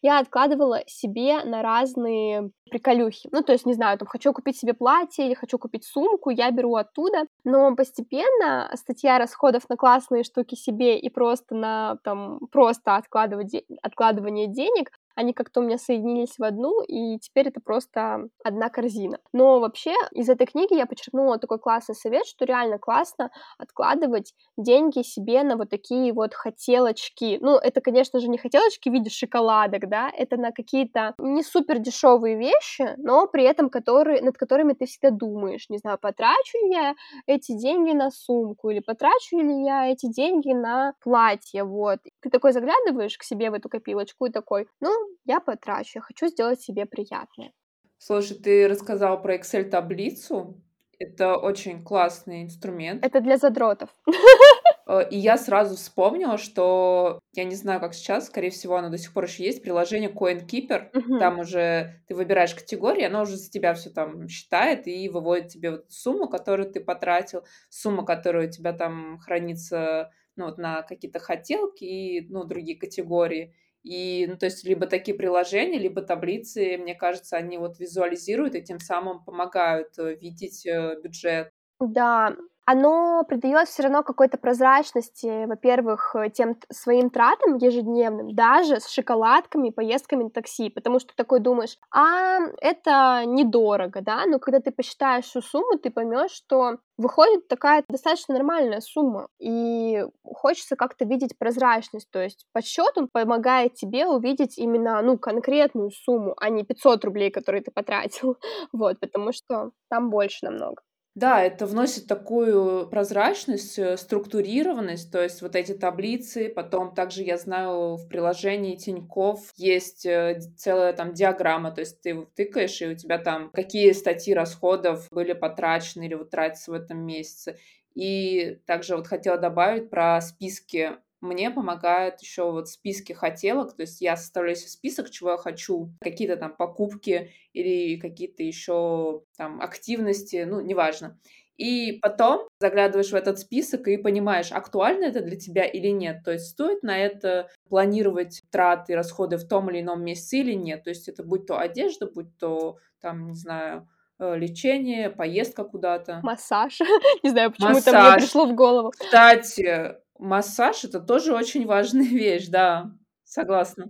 Я 0.01 0.19
откладывала 0.19 0.79
себе 0.87 1.43
на 1.43 1.61
разные 1.61 2.51
приколюхи. 2.69 3.27
Ну, 3.33 3.41
то 3.43 3.51
есть, 3.51 3.65
не 3.65 3.73
знаю, 3.73 3.97
там, 3.97 4.07
хочу 4.07 4.31
купить 4.33 4.57
себе 4.57 4.73
платье 4.73 5.25
или 5.25 5.33
хочу 5.33 5.57
купить 5.59 5.83
сумку, 5.85 6.29
я 6.29 6.49
беру 6.51 6.75
оттуда. 6.75 7.25
Но 7.43 7.75
постепенно 7.75 8.71
статья 8.75 9.17
расходов 9.19 9.63
на 9.69 9.75
классные 9.75 10.23
штуки 10.23 10.55
себе 10.55 10.97
и 10.97 11.09
просто 11.09 11.53
на, 11.53 11.97
там, 12.05 12.39
просто 12.51 12.95
откладывать 12.95 13.53
откладывание 13.81 14.47
денег, 14.47 14.91
они 15.15 15.33
как-то 15.33 15.59
у 15.61 15.63
меня 15.63 15.77
соединились 15.77 16.37
в 16.37 16.43
одну, 16.43 16.81
и 16.83 17.19
теперь 17.19 17.47
это 17.49 17.59
просто 17.61 18.27
одна 18.43 18.69
корзина. 18.69 19.19
Но 19.33 19.59
вообще 19.59 19.93
из 20.11 20.29
этой 20.29 20.47
книги 20.47 20.73
я 20.75 20.85
почерпнула 20.85 21.37
такой 21.37 21.59
классный 21.59 21.95
совет, 21.95 22.25
что 22.25 22.45
реально 22.45 22.77
классно 22.79 23.31
откладывать 23.57 24.33
деньги 24.57 25.01
себе 25.03 25.43
на 25.43 25.57
вот 25.57 25.69
такие 25.69 26.13
вот 26.13 26.33
хотелочки. 26.33 27.37
Ну, 27.41 27.57
это, 27.57 27.81
конечно 27.81 28.19
же, 28.19 28.27
не 28.29 28.37
хотелочки 28.37 28.89
в 28.89 28.93
виде 28.93 29.09
шоколадок, 29.09 29.87
да, 29.89 30.09
это 30.15 30.37
на 30.37 30.51
какие-то 30.51 31.13
не 31.17 31.43
супер 31.43 31.79
дешевые 31.79 32.37
вещи, 32.37 32.95
но 32.97 33.27
при 33.27 33.43
этом 33.43 33.69
которые, 33.69 34.21
над 34.21 34.37
которыми 34.37 34.73
ты 34.73 34.85
всегда 34.85 35.09
думаешь. 35.11 35.65
Не 35.69 35.77
знаю, 35.77 35.97
потрачу 35.99 36.57
ли 36.63 36.69
я 36.73 36.95
эти 37.27 37.53
деньги 37.57 37.91
на 37.91 38.11
сумку 38.11 38.69
или 38.69 38.79
потрачу 38.79 39.39
ли 39.39 39.63
я 39.63 39.87
эти 39.91 40.07
деньги 40.11 40.53
на 40.53 40.93
платье, 41.03 41.63
вот. 41.63 41.99
Ты 42.21 42.29
такой 42.29 42.51
заглядываешь 42.53 43.17
к 43.17 43.23
себе 43.23 43.49
в 43.51 43.53
эту 43.53 43.69
копилочку 43.69 44.25
и 44.25 44.31
такой: 44.31 44.67
"Ну, 44.79 44.89
я 45.25 45.39
потрачу, 45.39 45.91
я 45.95 46.01
хочу 46.01 46.27
сделать 46.27 46.61
себе 46.61 46.85
приятное". 46.85 47.53
Слушай, 47.97 48.37
ты 48.37 48.67
рассказала 48.67 49.17
про 49.17 49.35
Excel-таблицу. 49.35 50.61
Это 50.97 51.37
очень 51.37 51.83
классный 51.83 52.43
инструмент. 52.43 53.05
Это 53.05 53.21
для 53.21 53.37
задротов. 53.37 53.89
Э, 54.87 55.07
и 55.07 55.15
я 55.15 55.37
сразу 55.37 55.75
вспомнила, 55.75 56.39
что 56.39 57.19
я 57.33 57.43
не 57.43 57.53
знаю, 57.53 57.79
как 57.79 57.93
сейчас, 57.93 58.25
скорее 58.25 58.49
всего, 58.49 58.77
оно 58.77 58.89
до 58.89 58.97
сих 58.97 59.13
пор 59.13 59.25
еще 59.25 59.43
есть, 59.43 59.61
приложение 59.61 60.09
CoinKeeper. 60.09 60.89
Мгм. 60.93 61.19
Там 61.19 61.39
уже 61.39 62.01
ты 62.07 62.15
выбираешь 62.15 62.55
категории, 62.55 63.03
оно 63.03 63.21
уже 63.21 63.37
за 63.37 63.49
тебя 63.51 63.75
все 63.75 63.91
там 63.91 64.27
считает 64.27 64.87
и 64.87 65.07
выводит 65.07 65.49
тебе 65.49 65.71
вот 65.71 65.91
сумму, 65.91 66.27
которую 66.27 66.71
ты 66.71 66.79
потратил, 66.79 67.43
сумма, 67.69 68.03
которая 68.03 68.47
у 68.47 68.51
тебя 68.51 68.73
там 68.73 69.19
хранится, 69.19 70.11
ну, 70.35 70.45
вот 70.45 70.57
на 70.57 70.81
какие-то 70.81 71.19
хотелки 71.19 71.83
и, 71.83 72.27
ну, 72.29 72.43
другие 72.43 72.77
категории. 72.77 73.53
И, 73.83 74.27
ну, 74.29 74.37
то 74.37 74.45
есть 74.45 74.63
либо 74.63 74.85
такие 74.87 75.17
приложения, 75.17 75.79
либо 75.79 76.01
таблицы, 76.03 76.77
мне 76.77 76.93
кажется, 76.95 77.37
они 77.37 77.57
вот 77.57 77.79
визуализируют 77.79 78.55
и 78.55 78.61
тем 78.63 78.79
самым 78.79 79.23
помогают, 79.23 79.97
э, 79.97 80.15
видеть, 80.15 80.65
э, 80.67 80.99
бюджет. 81.03 81.51
Да, 81.79 82.35
оно 82.71 83.23
придаёт 83.29 83.67
всё 83.69 83.83
равно 83.83 84.03
какой-то 84.03 84.37
прозрачности, 84.37 85.45
во-первых, 85.45 86.15
э, 86.15 86.29
тем 86.29 86.55
своим 86.71 87.09
тратам 87.09 87.57
ежедневным, 87.57 88.33
даже 88.35 88.79
с 88.79 88.87
шоколадками 88.89 89.69
поездками 89.71 90.23
на 90.23 90.29
такси. 90.29 90.69
Потому 90.69 90.99
что 90.99 91.13
такой 91.15 91.39
думаешь: 91.39 91.77
"А, 91.93 92.39
это 92.61 93.23
недорого", 93.25 94.01
да, 94.01 94.25
но 94.27 94.39
когда 94.39 94.59
ты 94.59 94.71
посчитаешь 94.71 95.25
всю 95.25 95.41
сумму, 95.41 95.77
ты 95.77 95.89
поймёшь, 95.91 96.31
что 96.31 96.77
выходит 96.97 97.47
такая 97.47 97.83
достаточно 97.89 98.35
нормальная 98.35 98.81
сумма. 98.81 99.27
И 99.39 100.05
хочется 100.23 100.75
как-то 100.75 101.05
видеть 101.05 101.37
прозрачность. 101.39 102.09
То 102.11 102.19
есть 102.23 102.45
подсчёт, 102.53 102.97
он 102.97 103.07
помогает 103.11 103.73
тебе 103.75 104.05
увидеть 104.07 104.57
именно, 104.59 105.01
ну, 105.01 105.17
конкретную 105.17 105.91
сумму, 105.91 106.33
а 106.37 106.49
не 106.49 106.63
500 106.63 107.03
рублей, 107.05 107.31
которые 107.31 107.61
ты 107.63 107.71
потратил. 107.71 108.37
Вот, 108.73 108.99
потому 108.99 109.31
что 109.33 109.71
там 109.89 110.09
больше 110.09 110.45
намного. 110.45 110.81
Да, 111.15 111.43
это 111.43 111.65
вносит 111.65 112.07
такую 112.07 112.87
прозрачность, 112.87 113.77
э, 113.77 113.97
структурированность, 113.97 115.11
то 115.11 115.21
есть 115.21 115.41
вот 115.41 115.57
эти 115.57 115.73
таблицы. 115.73 116.47
Потом 116.47 116.93
также, 116.95 117.23
я 117.23 117.37
знаю, 117.37 117.97
в 117.97 118.07
приложении 118.07 118.77
Тинькофф 118.77 119.51
есть, 119.57 120.05
э, 120.05 120.39
целая 120.57 120.93
там 120.93 121.13
диаграмма, 121.13 121.71
то 121.71 121.81
есть 121.81 122.01
ты 122.01 122.13
вот 122.13 122.33
тыкаешь, 122.33 122.81
и 122.81 122.87
у 122.87 122.95
тебя 122.95 123.17
там 123.17 123.49
какие 123.51 123.91
статьи 123.91 124.33
расходов 124.33 125.07
были 125.11 125.33
потрачены 125.33 126.05
или 126.05 126.13
вот 126.13 126.29
тратятся 126.29 126.71
в 126.71 126.75
этом 126.75 126.99
месяце. 126.99 127.57
И 127.93 128.59
также 128.65 128.95
вот 128.95 129.05
хотела 129.07 129.37
добавить 129.37 129.89
про 129.89 130.21
списки. 130.21 130.91
Мне 131.21 131.51
помогают 131.51 132.19
еще 132.21 132.51
вот 132.51 132.67
списки 132.67 133.13
хотелок, 133.13 133.75
то 133.75 133.83
есть 133.83 134.01
я 134.01 134.17
составляю 134.17 134.55
себе 134.55 134.69
список, 134.69 135.11
чего 135.11 135.31
я 135.31 135.37
хочу, 135.37 135.93
какие-то 136.01 136.35
там 136.35 136.55
покупки 136.55 137.31
или 137.53 137.99
какие-то 137.99 138.41
еще 138.41 139.21
там 139.37 139.61
активности, 139.61 140.45
ну, 140.49 140.61
неважно. 140.61 141.19
И 141.61 141.99
потом 142.01 142.47
заглядываешь 142.59 143.11
в 143.11 143.15
этот 143.15 143.37
список 143.37 143.87
и 143.87 143.97
понимаешь, 143.97 144.51
актуально 144.51 145.05
это 145.05 145.21
для 145.21 145.37
тебя 145.37 145.63
или 145.63 145.89
нет. 145.89 146.23
То 146.25 146.31
есть 146.31 146.47
стоит 146.47 146.81
на 146.81 146.97
это 146.97 147.49
планировать 147.69 148.41
траты 148.49 148.95
расходы 148.95 149.37
в 149.37 149.47
том 149.47 149.69
или 149.69 149.81
ином 149.81 150.03
месяце 150.03 150.37
или 150.37 150.53
нет. 150.53 150.83
То 150.83 150.89
есть 150.89 151.07
это 151.07 151.23
будь 151.23 151.45
то 151.45 151.59
одежда, 151.59 152.07
будь 152.07 152.35
то 152.39 152.77
там, 152.99 153.27
не 153.27 153.35
знаю, 153.35 153.87
э, 154.17 154.35
лечение, 154.37 155.11
поездка 155.11 155.63
куда-то. 155.63 156.21
Массаж. 156.23 156.79
Не 157.23 157.29
знаю, 157.29 157.51
почему-то 157.51 157.91
мне 157.91 158.17
пришло 158.17 158.45
в 158.47 158.55
голову. 158.55 158.91
Кстати, 158.97 159.97
массаж- 160.21 160.85
это 160.85 160.99
тоже 160.99 161.33
очень 161.33 161.65
важная 161.65 162.03
вещь, 162.07 162.47
да, 162.47 162.91
согласна. 163.23 163.89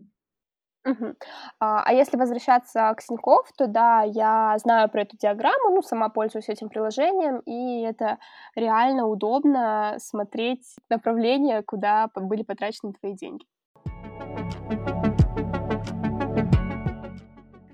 Мгм. 0.84 1.16
А, 1.60 1.84
а 1.84 1.94
если 1.94 2.18
возвращаться 2.18 2.92
к 2.98 3.04
Тинькофф, 3.04 3.52
то 3.56 3.68
да, 3.68 4.02
я 4.02 4.56
знаю 4.58 4.90
про 4.90 5.04
эту 5.04 5.16
диаграмму, 5.16 5.76
ну, 5.76 5.84
сама 5.84 6.10
пользуюсь 6.10 6.50
этим 6.50 6.70
приложением, 6.70 7.40
и 7.46 7.84
это 7.84 8.18
реально 8.56 9.06
удобно 9.06 9.96
смотреть 10.00 10.76
направление, 10.90 11.62
куда 11.62 12.10
были 12.16 12.42
потрачены 12.42 12.94
твои 12.94 13.14
деньги. 13.14 13.46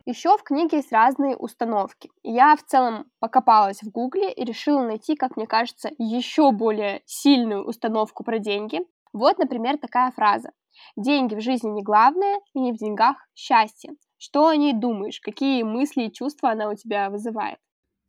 Еще 0.07 0.37
в 0.37 0.43
книге 0.43 0.77
есть 0.77 0.93
разные 0.93 1.35
установки. 1.35 2.09
Я 2.23 2.55
в 2.55 2.63
целом 2.63 3.11
покопалась 3.19 3.83
в 3.83 3.91
Гугле 3.91 4.31
и 4.31 4.45
решила 4.45 4.81
найти, 4.81 5.17
как 5.17 5.35
мне 5.35 5.47
кажется, 5.47 5.89
еще 5.97 6.53
более 6.53 7.01
сильную 7.05 7.67
установку 7.67 8.23
про 8.23 8.39
деньги. 8.39 8.79
Вот, 9.11 9.37
например, 9.37 9.77
такая 9.77 10.11
фраза. 10.11 10.51
Деньги 10.95 11.35
в 11.35 11.41
жизни 11.41 11.71
не 11.71 11.83
главное, 11.83 12.39
и 12.53 12.61
не 12.61 12.71
в 12.71 12.77
деньгах 12.77 13.17
счастье. 13.35 13.95
Что 14.17 14.47
о 14.47 14.55
ней 14.55 14.71
думаешь? 14.71 15.19
Какие 15.19 15.63
мысли 15.63 16.03
и 16.03 16.13
чувства 16.13 16.51
она 16.51 16.69
у 16.69 16.75
тебя 16.75 17.09
вызывает? 17.09 17.57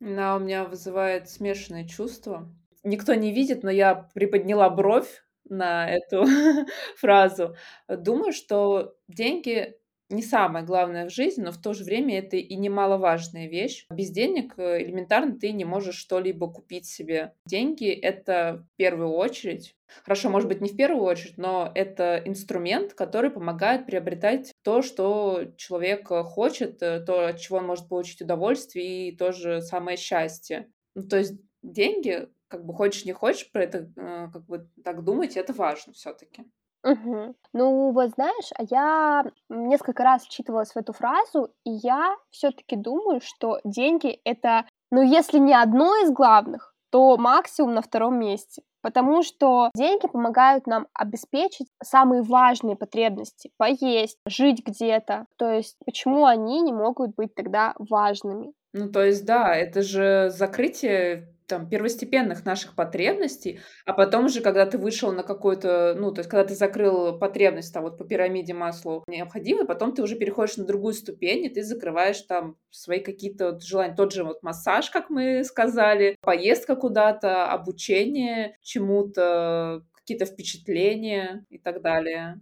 Она 0.01 0.37
у 0.37 0.39
меня 0.39 0.63
вызывает 0.63 1.29
смешанные 1.29 1.85
чувства. 1.85 2.47
Никто 2.85 3.13
не 3.13 3.33
видит, 3.33 3.61
но 3.63 3.69
я 3.69 4.07
приподняла 4.13 4.69
бровь 4.69 5.21
на 5.49 5.89
эту 5.89 6.23
фразу. 6.95 7.57
Думаю, 7.89 8.31
что 8.31 8.95
деньги 9.09 9.75
не 10.09 10.23
самое 10.23 10.65
главное 10.65 11.07
в 11.07 11.13
жизни, 11.13 11.43
но 11.43 11.51
в 11.51 11.61
то 11.61 11.73
же 11.73 11.83
время 11.83 12.17
это 12.17 12.35
и 12.37 12.55
немаловажная 12.55 13.47
вещь. 13.47 13.85
Без 13.91 14.09
денег 14.09 14.53
э, 14.57 14.83
элементарно 14.83 15.37
ты 15.37 15.51
не 15.51 15.65
можешь 15.65 15.95
что-либо 15.95 16.51
купить 16.51 16.87
себе. 16.87 17.33
Деньги— 17.45 17.89
это 18.01 18.65
в 18.73 18.77
первую 18.77 19.11
очередь, 19.11 19.75
хорошо, 20.03 20.29
может 20.29 20.47
быть, 20.47 20.61
не 20.61 20.69
в 20.69 20.75
первую 20.75 21.03
очередь, 21.03 21.37
но 21.37 21.71
это 21.75 22.21
инструмент, 22.25 22.93
который 22.93 23.29
помогает 23.29 23.85
приобретать 23.85 24.51
то, 24.63 24.81
что 24.81 25.45
человек 25.57 26.09
э, 26.11 26.23
хочет, 26.23 26.81
э, 26.81 27.01
то, 27.01 27.27
от 27.27 27.39
чего 27.39 27.59
он 27.59 27.67
может 27.67 27.87
получить 27.87 28.21
удовольствие 28.21 29.09
и 29.09 29.15
то 29.15 29.31
же 29.31 29.61
самое 29.61 29.95
счастье. 29.95 30.71
Ну, 30.95 31.03
то 31.03 31.17
есть 31.17 31.33
деньги, 31.61 32.27
как 32.47 32.65
бы 32.65 32.73
хочешь 32.73 33.05
не 33.05 33.13
хочешь 33.13 33.51
про 33.51 33.63
это 33.63 33.91
как 34.33 34.45
бы 34.47 34.67
так 34.83 35.03
думать, 35.03 35.37
это 35.37 35.53
важно 35.53 35.93
все-таки. 35.93 36.45
Мгм. 36.83 37.35
Ну, 37.53 37.91
вот 37.91 38.11
знаешь, 38.11 38.49
а 38.57 38.63
я 38.69 39.25
несколько 39.49 40.03
раз 40.03 40.23
вчитывалась 40.23 40.71
в 40.71 40.77
эту 40.77 40.93
фразу, 40.93 41.49
и 41.65 41.71
я 41.71 42.15
все-таки 42.31 42.75
думаю, 42.77 43.19
что 43.21 43.59
деньги 43.65 44.19
это, 44.23 44.65
ну, 44.91 45.01
если 45.01 45.39
не 45.39 45.53
одно 45.53 45.93
из 46.03 46.11
главных, 46.11 46.73
то 46.89 47.17
максимум 47.17 47.73
на 47.75 47.81
втором 47.81 48.17
месте. 48.19 48.63
Потому 48.81 49.23
что 49.23 49.69
деньги 49.75 50.07
помогают 50.07 50.65
нам 50.67 50.87
обеспечить 50.93 51.67
самые 51.83 52.21
важные 52.21 52.77
потребности. 52.77 53.51
Поесть, 53.57 54.17
жить 54.25 54.65
где-то. 54.65 55.25
То 55.37 55.51
есть 55.51 55.75
почему 55.85 56.25
они 56.25 56.61
не 56.61 56.71
могут 56.71 57.13
быть 57.15 57.35
тогда 57.35 57.75
важными? 57.77 58.53
Ну, 58.73 58.89
то 58.89 59.03
есть, 59.03 59.25
да, 59.25 59.53
это 59.55 59.81
же 59.81 60.29
закрытие 60.29 61.35
там, 61.49 61.67
первостепенных 61.67 62.45
наших 62.45 62.75
потребностей, 62.75 63.59
а 63.85 63.93
потом 63.93 64.25
уже, 64.25 64.39
когда 64.39 64.65
ты 64.65 64.77
вышел 64.77 65.11
на 65.11 65.23
какой-то, 65.23 65.95
ну, 65.97 66.13
то 66.13 66.19
есть, 66.19 66.29
когда 66.29 66.45
ты 66.45 66.55
закрыл 66.55 67.19
потребность, 67.19 67.73
там, 67.73 67.83
вот 67.83 67.97
по 67.97 68.05
пирамиде 68.05 68.53
масла 68.53 69.03
необходимой, 69.07 69.65
потом 69.65 69.93
ты 69.93 70.01
уже 70.01 70.15
переходишь 70.15 70.57
на 70.57 70.65
другую 70.65 70.93
ступень, 70.93 71.43
и 71.43 71.49
ты 71.49 71.63
закрываешь 71.63 72.21
там 72.21 72.55
свои 72.69 72.99
какие-то 72.99 73.51
вот 73.51 73.63
желания. 73.63 73.95
Тот 73.95 74.13
же 74.13 74.23
вот 74.23 74.43
массаж, 74.43 74.89
как 74.89 75.09
мы 75.09 75.43
сказали, 75.43 76.15
поездка 76.21 76.75
куда-то, 76.75 77.51
обучение 77.51 78.57
чему-то, 78.61 79.83
какие-то 79.95 80.25
впечатления 80.25 81.45
и 81.49 81.57
так 81.57 81.81
далее. 81.81 82.39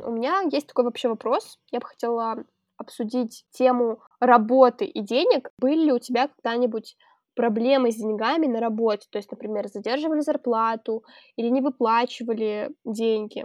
У 0.00 0.10
меня 0.10 0.40
есть 0.50 0.66
такой 0.66 0.84
вообще 0.84 1.08
вопрос. 1.08 1.58
Я 1.70 1.80
бы 1.80 1.86
хотела 1.86 2.44
обсудить 2.78 3.44
тему 3.50 4.00
работы 4.20 4.84
и 4.84 5.00
денег. 5.00 5.50
Были 5.58 5.86
ли 5.86 5.92
у 5.92 5.98
тебя 5.98 6.28
когда-нибудь 6.28 6.96
проблемы 7.34 7.92
с 7.92 7.96
деньгами 7.96 8.46
на 8.46 8.60
работе? 8.60 9.06
То 9.10 9.18
есть, 9.18 9.30
например, 9.30 9.68
задерживали 9.68 10.20
зарплату 10.20 11.04
или 11.36 11.48
не 11.48 11.60
выплачивали 11.60 12.70
деньги? 12.84 13.44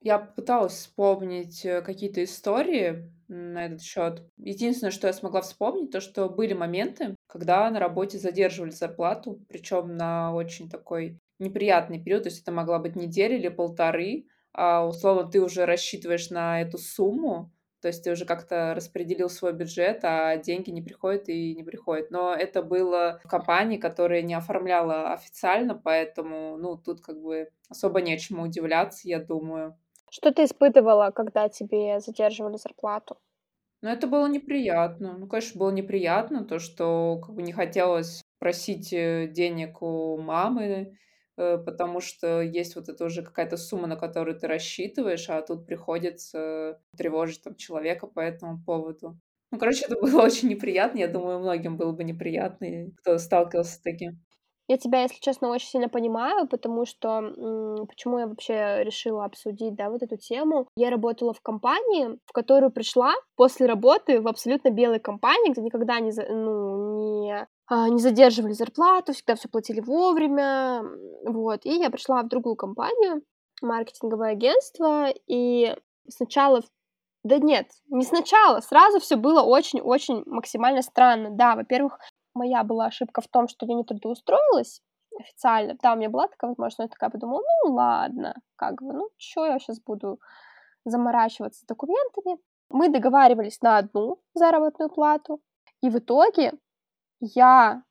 Я 0.00 0.18
пыталась 0.18 0.72
вспомнить 0.72 1.64
э, 1.64 1.80
какие-то 1.80 2.24
истории 2.24 3.08
на 3.28 3.66
этот 3.66 3.82
счет. 3.82 4.24
Единственное, 4.36 4.90
что 4.90 5.06
я 5.06 5.12
смогла 5.12 5.42
вспомнить, 5.42 5.92
то, 5.92 6.00
что 6.00 6.28
были 6.28 6.54
моменты, 6.54 7.14
когда 7.28 7.70
на 7.70 7.78
работе 7.78 8.18
задерживали 8.18 8.70
зарплату, 8.70 9.40
причем 9.48 9.96
на 9.96 10.34
очень 10.34 10.68
такой 10.68 11.20
неприятный 11.38 12.02
период, 12.02 12.24
то 12.24 12.30
есть 12.30 12.42
это 12.42 12.50
могла 12.50 12.80
быть 12.80 12.96
неделя 12.96 13.36
или 13.36 13.48
полторы, 13.48 14.26
а 14.52 14.86
условно 14.86 15.30
ты 15.30 15.40
уже 15.40 15.66
рассчитываешь 15.66 16.30
на 16.30 16.60
эту 16.60 16.78
сумму, 16.78 17.52
то 17.82 17.88
есть 17.88 18.04
ты 18.04 18.12
уже 18.12 18.24
как-то 18.24 18.74
распределил 18.74 19.28
свой 19.28 19.52
бюджет, 19.52 20.00
а 20.04 20.36
деньги 20.36 20.70
не 20.70 20.80
приходят 20.80 21.28
и 21.28 21.54
не 21.54 21.64
приходят. 21.64 22.10
Но 22.10 22.32
это 22.32 22.62
было 22.62 23.20
в 23.24 23.28
компании, 23.28 23.76
которая 23.76 24.22
не 24.22 24.34
оформляла 24.34 25.12
официально, 25.12 25.74
поэтому, 25.74 26.56
ну, 26.56 26.76
тут 26.76 27.00
как 27.00 27.20
бы 27.20 27.48
особо 27.68 28.00
нечему 28.00 28.44
удивляться, 28.44 29.08
я 29.08 29.18
думаю. 29.18 29.76
Что 30.10 30.32
ты 30.32 30.44
испытывала, 30.44 31.10
когда 31.10 31.48
тебе 31.48 31.98
задерживали 31.98 32.56
зарплату? 32.56 33.18
Ну, 33.82 33.88
это 33.88 34.06
было 34.06 34.28
неприятно. 34.28 35.18
Ну, 35.18 35.26
конечно, 35.26 35.58
было 35.58 35.70
неприятно, 35.72 36.44
то, 36.44 36.60
что 36.60 37.20
как 37.20 37.34
бы 37.34 37.42
не 37.42 37.52
хотелось 37.52 38.22
просить 38.38 38.92
э, 38.92 39.26
денег 39.26 39.82
у 39.82 40.18
мамы, 40.18 40.96
Э, 41.36 41.58
потому 41.58 42.00
что 42.00 42.40
есть 42.40 42.76
вот 42.76 42.88
это 42.88 43.04
уже 43.04 43.22
какая-то 43.22 43.56
сумма, 43.56 43.86
на 43.86 43.96
которую 43.96 44.38
ты 44.38 44.46
рассчитываешь, 44.46 45.28
а 45.28 45.42
тут 45.42 45.66
приходится 45.66 46.80
тревожить 46.96 47.42
там 47.42 47.56
человека 47.56 48.06
по 48.06 48.20
этому 48.20 48.62
поводу. 48.62 49.18
Ну, 49.50 49.58
короче, 49.58 49.84
это 49.86 49.96
было 50.00 50.22
очень 50.22 50.48
неприятно. 50.48 50.98
Я 50.98 51.08
думаю, 51.08 51.40
многим 51.40 51.76
было 51.76 51.92
бы 51.92 52.04
неприятно, 52.04 52.66
кто 52.98 53.18
сталкивался 53.18 53.74
с 53.74 53.78
таким. 53.78 54.20
Я 54.68 54.78
тебя, 54.78 55.02
если 55.02 55.20
честно, 55.20 55.48
очень 55.48 55.68
сильно 55.68 55.88
понимаю, 55.88 56.46
потому 56.46 56.86
что 56.86 57.20
почему 57.88 58.18
я 58.18 58.26
вообще 58.26 58.84
решила 58.84 59.24
обсудить, 59.24 59.74
да, 59.74 59.90
вот 59.90 60.02
эту 60.02 60.16
тему. 60.16 60.68
Я 60.76 60.90
работала 60.90 61.34
в 61.34 61.40
компании, 61.40 62.18
в 62.26 62.32
которую 62.32 62.70
пришла 62.70 63.12
после 63.36 63.66
работы 63.66 64.20
в 64.20 64.28
абсолютно 64.28 64.70
белой 64.70 65.00
компании, 65.00 65.50
где 65.52 65.62
никогда 65.62 65.98
не, 66.00 66.12
ну, 66.12 67.22
не 67.22 67.46
а, 67.66 67.88
не 67.88 68.00
задерживали 68.00 68.52
зарплату, 68.52 69.12
всегда 69.12 69.34
все 69.34 69.48
платили 69.48 69.80
вовремя, 69.80 70.82
вот. 71.26 71.64
И 71.64 71.70
я 71.70 71.90
пришла 71.90 72.22
в 72.22 72.28
другую 72.28 72.56
компанию, 72.56 73.22
маркетинговое 73.62 74.30
агентство, 74.32 75.08
и 75.26 75.74
сначала 76.08 76.62
да 77.24 77.38
нет, 77.38 77.68
не 77.88 78.04
сначала, 78.04 78.60
сразу 78.60 78.98
все 78.98 79.14
было 79.14 79.42
очень-очень 79.42 80.24
максимально 80.26 80.82
странно. 80.82 81.30
Да, 81.30 81.54
во-первых, 81.54 82.00
моя 82.34 82.64
была 82.64 82.86
ошибка 82.86 83.20
в 83.20 83.28
том, 83.28 83.48
что 83.48 83.66
я 83.66 83.74
не 83.74 83.84
трудоустроилась 83.84 84.82
официально. 85.18 85.76
Да, 85.82 85.92
у 85.92 85.96
меня 85.96 86.10
была 86.10 86.28
такая 86.28 86.50
возможность, 86.50 86.78
но 86.78 86.84
я 86.84 86.88
такая 86.88 87.10
подумала, 87.10 87.42
ну 87.64 87.74
ладно, 87.74 88.34
как 88.56 88.82
бы, 88.82 88.92
ну 88.92 89.08
что 89.18 89.46
я 89.46 89.58
сейчас 89.58 89.80
буду 89.80 90.20
заморачиваться 90.84 91.60
с 91.60 91.66
документами. 91.66 92.38
Мы 92.70 92.88
договаривались 92.88 93.60
на 93.60 93.78
одну 93.78 94.20
заработную 94.34 94.90
плату, 94.90 95.40
и 95.82 95.90
в 95.90 95.98
итоге 95.98 96.52
я 97.20 97.82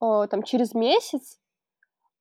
э, 0.00 0.26
там 0.30 0.42
через 0.42 0.74
месяц 0.74 1.38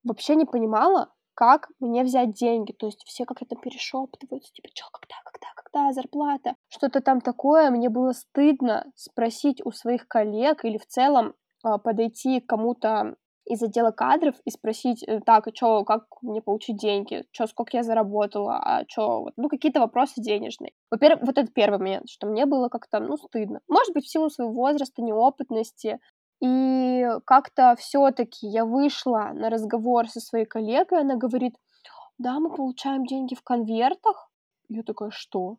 вообще 0.04 0.36
не 0.36 0.46
понимала, 0.46 1.14
как 1.34 1.70
мне 1.80 2.04
взять 2.04 2.34
деньги. 2.34 2.72
То 2.72 2.88
есть 2.88 3.04
все 3.06 3.26
как-то 3.26 3.56
перешептываются, 3.56 4.52
типа, 4.52 4.70
что, 4.74 4.86
когда, 4.92 5.16
когда, 5.24 5.48
когда 5.56 5.94
зарплата? 5.94 6.56
Что-то 6.70 7.02
там 7.02 7.22
такое. 7.22 7.70
Мне 7.70 7.90
было 7.90 8.14
стыдно 8.14 8.92
спросить 8.96 9.64
у 9.64 9.72
своих 9.72 10.08
коллег 10.08 10.66
или 10.66 10.80
в 10.80 10.88
целом 10.88 11.36
подойти 11.78 12.40
к 12.40 12.48
кому-то 12.48 13.16
из 13.48 13.64
отдела 13.64 13.92
кадров 13.92 14.36
и 14.46 14.52
спросить, 14.52 15.04
э, 15.04 15.22
так, 15.22 15.48
а 15.48 15.52
что, 15.56 15.84
как 15.86 16.06
мне 16.22 16.42
получить 16.42 16.78
деньги, 16.78 17.26
что, 17.32 17.48
сколько 17.48 17.78
я 17.78 17.84
заработала, 17.84 18.58
а 18.58 18.84
что, 18.88 19.32
ну, 19.38 19.48
какие-то 19.50 19.80
вопросы 19.80 20.22
денежные. 20.22 20.74
Во-первых, 20.92 21.28
вот 21.28 21.38
это 21.38 21.52
первый 21.52 21.80
момент, 21.80 22.10
что 22.10 22.28
мне 22.28 22.46
было 22.46 22.68
как-то, 22.70 23.00
ну, 23.00 23.18
стыдно. 23.18 23.62
Может 23.68 23.94
быть, 23.94 24.06
в 24.06 24.12
силу 24.12 24.30
своего 24.30 24.54
возраста, 24.54 25.02
неопытности, 25.02 26.00
и 26.42 27.06
как-то 27.26 27.76
все-таки 27.78 28.48
я 28.48 28.66
вышла 28.66 29.32
на 29.34 29.50
разговор 29.50 30.08
со 30.08 30.20
своей 30.20 30.46
коллегой, 30.46 31.02
она 31.02 31.16
говорит, 31.16 31.56
да, 32.18 32.40
мы 32.40 32.54
получаем 32.54 33.06
деньги 33.06 33.36
в 33.36 33.44
конвертах. 33.44 34.30
Я 34.70 34.84
такая, 34.84 35.12
что? 35.12 35.58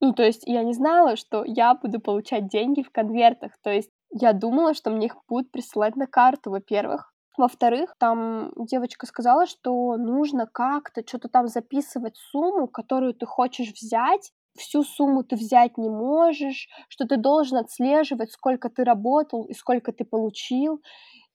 Ну, 0.00 0.12
то 0.12 0.22
есть 0.22 0.42
я 0.46 0.62
не 0.62 0.72
знала, 0.72 1.16
что 1.16 1.44
я 1.44 1.74
буду 1.74 2.00
получать 2.00 2.48
деньги 2.48 2.82
в 2.82 2.90
конвертах. 2.90 3.52
То 3.62 3.70
есть 3.70 3.90
я 4.10 4.32
думала, 4.32 4.74
что 4.74 4.90
мне 4.90 5.06
их 5.06 5.16
будут 5.28 5.50
присылать 5.50 5.96
на 5.96 6.06
карту, 6.06 6.50
во-первых. 6.50 7.12
Во-вторых, 7.36 7.94
там 7.98 8.52
девочка 8.56 9.06
сказала, 9.06 9.46
что 9.46 9.96
нужно 9.96 10.46
как-то 10.46 11.06
что-то 11.06 11.28
там 11.28 11.46
записывать 11.46 12.16
сумму, 12.16 12.66
которую 12.66 13.14
ты 13.14 13.26
хочешь 13.26 13.72
взять 13.72 14.32
всю 14.58 14.82
сумму 14.82 15.22
ты 15.24 15.36
взять 15.36 15.78
не 15.78 15.88
можешь, 15.88 16.68
что 16.88 17.06
ты 17.06 17.16
должен 17.16 17.58
отслеживать, 17.58 18.32
сколько 18.32 18.68
ты 18.68 18.84
работал 18.84 19.44
и 19.44 19.54
сколько 19.54 19.92
ты 19.92 20.04
получил. 20.04 20.82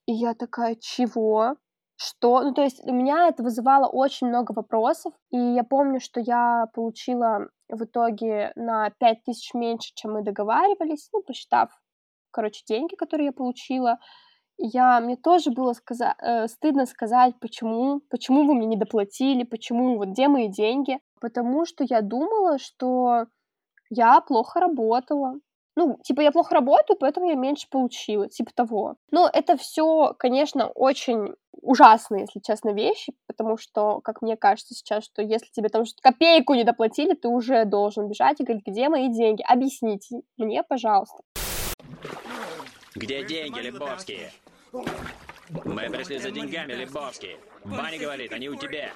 И 0.05 0.13
я 0.13 0.33
такая, 0.33 0.75
чего? 0.75 1.55
Что? 1.95 2.41
Ну, 2.41 2.53
то 2.53 2.63
есть 2.63 2.83
у 2.83 2.93
меня 2.93 3.29
это 3.29 3.43
вызывало 3.43 3.87
очень 3.87 4.27
много 4.27 4.51
вопросов, 4.51 5.13
и 5.31 5.37
я 5.37 5.63
помню, 5.63 5.99
что 5.99 6.19
я 6.19 6.65
получила 6.73 7.47
в 7.69 7.83
итоге 7.83 8.51
на 8.55 8.89
5 8.99 9.23
тысяч 9.23 9.53
меньше, 9.53 9.91
чем 9.95 10.13
мы 10.13 10.23
договаривались, 10.23 11.09
ну, 11.13 11.21
посчитав, 11.21 11.69
короче, 12.33 12.63
деньги, 12.67 12.95
которые 12.95 13.27
я 13.27 13.31
получила. 13.31 13.99
Я, 14.57 14.99
мне 14.99 15.15
тоже 15.15 15.51
было 15.51 15.73
сказа- 15.73 16.15
э, 16.21 16.47
стыдно 16.47 16.85
сказать, 16.85 17.35
почему, 17.39 18.01
почему 18.09 18.45
вы 18.45 18.55
мне 18.55 18.67
не 18.67 18.77
доплатили, 18.77 19.43
почему, 19.43 19.97
вот 19.97 20.09
где 20.09 20.27
мои 20.27 20.47
деньги. 20.47 20.99
Потому 21.21 21.65
что 21.65 21.85
я 21.87 22.01
думала, 22.01 22.59
что 22.59 23.27
я 23.89 24.19
плохо 24.21 24.59
работала, 24.59 25.39
ну, 25.75 25.97
типа, 26.03 26.21
я 26.21 26.31
плохо 26.31 26.53
работаю, 26.53 26.97
поэтому 26.99 27.29
я 27.29 27.35
меньше 27.35 27.67
получила, 27.69 28.29
типа 28.29 28.51
того. 28.53 28.95
Но 29.09 29.29
это 29.31 29.57
все, 29.57 30.13
конечно, 30.19 30.67
очень 30.67 31.33
ужасные, 31.51 32.21
если 32.21 32.39
честно, 32.41 32.69
вещи, 32.69 33.13
потому 33.27 33.57
что, 33.57 33.99
как 34.01 34.21
мне 34.21 34.37
кажется 34.37 34.75
сейчас, 34.75 35.03
что 35.03 35.21
если 35.21 35.47
тебе 35.51 35.69
там 35.69 35.83
копейку 36.01 36.53
не 36.53 36.63
доплатили, 36.63 37.13
ты 37.13 37.27
уже 37.27 37.65
должен 37.65 38.07
бежать 38.07 38.39
и 38.39 38.43
говорить, 38.43 38.65
где 38.67 38.89
мои 38.89 39.09
деньги? 39.09 39.43
Объясните 39.47 40.21
мне, 40.37 40.61
пожалуйста. 40.63 41.23
Где 42.95 43.23
деньги, 43.25 43.59
Лебовские? 43.59 44.31
Мы 44.71 45.89
пришли 45.89 46.19
за 46.19 46.29
деньгами, 46.29 46.73
Лебовские. 46.73 47.37
Ваня 47.63 47.99
говорит, 47.99 48.31
они 48.31 48.49
у 48.49 48.55
тебя. 48.55 48.89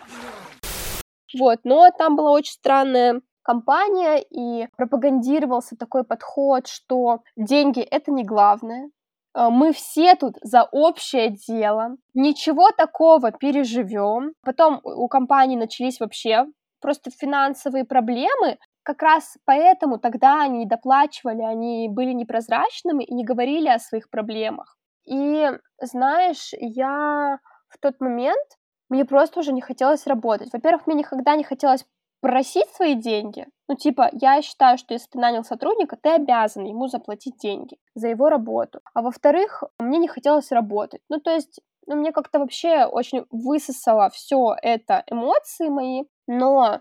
Вот, 1.37 1.59
но 1.63 1.89
там 1.97 2.15
была 2.15 2.31
очень 2.31 2.53
странная 2.53 3.21
компания, 3.41 4.17
и 4.19 4.67
пропагандировался 4.77 5.75
такой 5.75 6.03
подход, 6.03 6.67
что 6.67 7.21
деньги— 7.35 7.79
это 7.91 8.11
не 8.11 8.23
главное, 8.23 8.89
э, 9.33 9.49
мы 9.49 9.73
все 9.73 10.15
тут 10.15 10.35
за 10.41 10.63
общее 10.63 11.29
дело, 11.29 11.95
ничего 12.13 12.71
такого 12.71 13.31
переживем. 13.31 14.33
Потом 14.43 14.81
у 14.83 15.07
компании 15.07 15.55
начались 15.55 15.99
вообще 15.99 16.45
просто 16.81 17.09
финансовые 17.09 17.85
проблемы, 17.85 18.57
как 18.87 19.01
раз 19.01 19.37
поэтому 19.43 19.99
тогда 19.99 20.41
они 20.41 20.65
доплачивали, 20.65 21.41
они 21.41 21.89
были 21.89 22.13
непрозрачными 22.13 23.03
и 23.03 23.13
не 23.13 23.25
говорили 23.25 23.67
о 23.67 23.79
своих 23.79 24.09
проблемах. 24.09 24.77
И 25.05 25.51
знаешь, 25.81 26.53
я 26.57 27.39
в 27.67 27.77
тот 27.81 27.99
момент, 27.99 28.47
мне 28.87 29.03
просто 29.03 29.41
уже 29.41 29.51
не 29.51 29.59
хотелось 29.59 30.07
работать. 30.07 30.53
Во-первых, 30.53 30.87
мне 30.87 30.99
никогда 30.99 31.35
не 31.35 31.43
хотелось 31.43 31.85
просить 32.21 32.69
свои 32.69 32.95
деньги. 32.95 33.45
Ну, 33.67 33.75
типа, 33.75 34.09
я 34.13 34.41
считаю, 34.41 34.77
что 34.77 34.93
если 34.93 35.09
ты 35.09 35.19
нанял 35.19 35.43
сотрудника, 35.43 35.97
ты 36.01 36.11
обязан 36.11 36.63
ему 36.63 36.87
заплатить 36.87 37.35
деньги 37.39 37.75
за 37.93 38.07
его 38.07 38.29
работу. 38.29 38.79
А 38.93 39.01
во-вторых, 39.01 39.63
мне 39.79 39.97
не 39.97 40.07
хотелось 40.07 40.53
работать. 40.53 41.01
Ну, 41.09 41.19
то 41.19 41.31
есть, 41.31 41.59
ну, 41.87 41.97
мне 41.97 42.13
как-то 42.13 42.39
вообще 42.39 42.85
очень 42.85 43.25
высосало 43.31 44.09
все 44.11 44.55
это 44.61 45.03
эмоции 45.11 45.67
мои, 45.67 46.03
но 46.25 46.79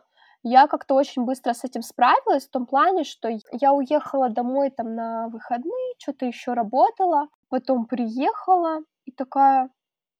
я 0.48 0.68
как-то 0.68 0.94
очень 0.94 1.24
быстро 1.24 1.52
с 1.54 1.64
этим 1.64 1.82
справилась 1.82 2.46
в 2.46 2.50
том 2.50 2.66
плане, 2.66 3.02
что 3.02 3.28
я 3.52 3.72
уехала 3.72 4.28
домой 4.28 4.70
там 4.70 4.94
на 4.94 5.28
выходные, 5.28 5.94
что-то 5.98 6.24
еще 6.26 6.52
работала, 6.52 7.28
потом 7.48 7.86
приехала 7.86 8.80
и 9.06 9.10
такая, 9.10 9.70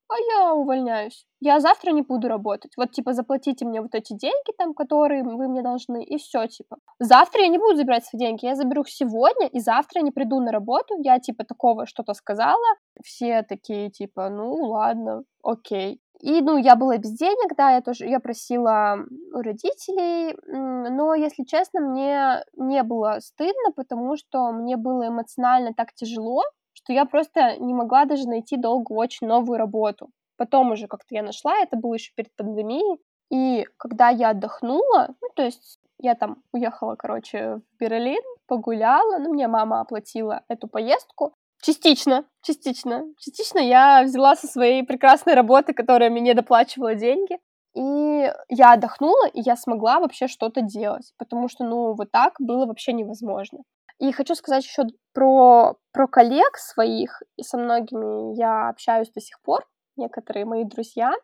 а 0.09 0.15
я 0.19 0.55
увольняюсь. 0.55 1.27
Я 1.41 1.61
завтра 1.61 1.93
не 1.93 2.03
буду 2.03 2.29
работать. 2.29 2.73
Вот, 2.77 2.93
типа, 2.93 3.13
заплатите 3.13 3.65
мне 3.65 3.81
вот 3.81 3.95
эти 3.95 4.15
деньги 4.15 4.53
там, 4.59 4.75
которые 4.75 5.23
вы 5.23 5.49
мне 5.49 5.63
должны, 5.63 6.03
и 6.03 6.17
все, 6.19 6.47
типа. 6.47 6.77
Завтра 6.99 7.43
я 7.43 7.49
не 7.49 7.59
буду 7.59 7.77
забирать 7.77 8.05
свои 8.05 8.21
деньги, 8.21 8.47
я 8.47 8.55
заберу 8.55 8.83
их 8.83 8.89
сегодня, 8.89 9.47
и 9.49 9.61
завтра 9.61 10.01
я 10.01 10.05
не 10.05 10.13
приду 10.13 10.41
на 10.41 10.53
работу. 10.53 10.95
Я, 11.03 11.19
типа, 11.19 11.45
такого 11.45 11.87
что-то 11.87 12.15
сказала. 12.15 12.77
Все 13.05 13.43
такие, 13.43 13.91
типа, 13.91 14.29
ну, 14.29 14.53
ладно, 14.55 15.25
окей. 15.43 16.01
И, 16.21 16.41
ну, 16.41 16.57
я 16.57 16.77
была 16.77 16.97
без 16.97 17.13
денег, 17.13 17.55
да, 17.57 17.73
я 17.73 17.83
тоже, 17.83 18.07
я 18.07 18.21
просила 18.21 18.99
у 19.33 19.43
родителей, 19.43 20.37
но, 20.47 21.15
если 21.15 21.45
честно, 21.45 21.81
мне 21.81 22.43
не 22.57 22.83
было 22.83 23.19
стыдно, 23.21 23.73
потому 23.75 24.17
что 24.17 24.51
мне 24.51 24.77
было 24.77 25.09
эмоционально 25.09 25.75
так 25.75 25.93
тяжело, 25.95 26.43
что 26.73 26.93
я 26.93 27.05
просто 27.05 27.57
не 27.59 27.75
могла 27.75 28.07
даже 28.07 28.29
найти 28.29 28.57
долго 28.57 28.93
очень 28.93 29.27
новую 29.27 29.59
работу. 29.59 30.09
Потом 30.37 30.73
уже 30.73 30.87
как-то 30.87 31.15
я 31.15 31.23
нашла, 31.23 31.59
это 31.59 31.77
было 31.77 31.95
еще 31.95 32.13
перед 32.15 32.35
пандемией. 32.37 33.01
И 33.31 33.67
когда 33.77 34.09
я 34.09 34.31
отдохнула, 34.31 35.15
ну, 35.21 35.29
то 35.35 35.43
есть 35.43 35.81
я 35.99 36.15
там 36.15 36.43
уехала, 36.53 36.95
короче, 36.97 37.57
в 37.57 37.81
Берлин, 37.81 38.23
погуляла, 38.47 39.19
ну, 39.19 39.33
мне 39.33 39.49
мама 39.49 39.81
оплатила 39.81 40.43
эту 40.49 40.69
поездку. 40.69 41.35
Частично, 41.67 42.25
частично. 42.43 43.03
Частично 43.19 43.59
я 43.59 44.05
взяла 44.05 44.37
со 44.37 44.47
своей 44.47 44.85
прекрасной 44.85 45.35
работы, 45.35 45.75
которая 45.75 46.11
мне 46.11 46.33
доплачивала 46.33 46.95
деньги. 46.95 47.41
И 47.75 48.33
я 48.49 48.75
отдохнула, 48.75 49.27
и 49.27 49.41
я 49.41 49.57
смогла 49.57 49.99
вообще 49.99 50.29
что-то 50.29 50.61
делать, 50.61 51.13
потому 51.19 51.49
что, 51.49 51.65
ну, 51.65 51.95
вот 51.95 52.13
так 52.13 52.35
было 52.39 52.67
вообще 52.67 52.93
невозможно. 52.93 53.65
И 53.99 54.13
хочу 54.13 54.37
сказать 54.37 54.65
еще 54.65 54.85
про, 55.13 55.75
про 55.93 56.07
коллег 56.07 56.57
своих, 56.57 57.21
и 57.37 57.43
со 57.43 57.59
многими 57.59 58.39
я 58.39 58.69
общаюсь 58.69 59.11
до 59.11 59.21
сих 59.21 59.41
пор, 59.43 59.67
некоторые 59.97 60.45
мои 60.45 60.63
друзья. 60.63 61.15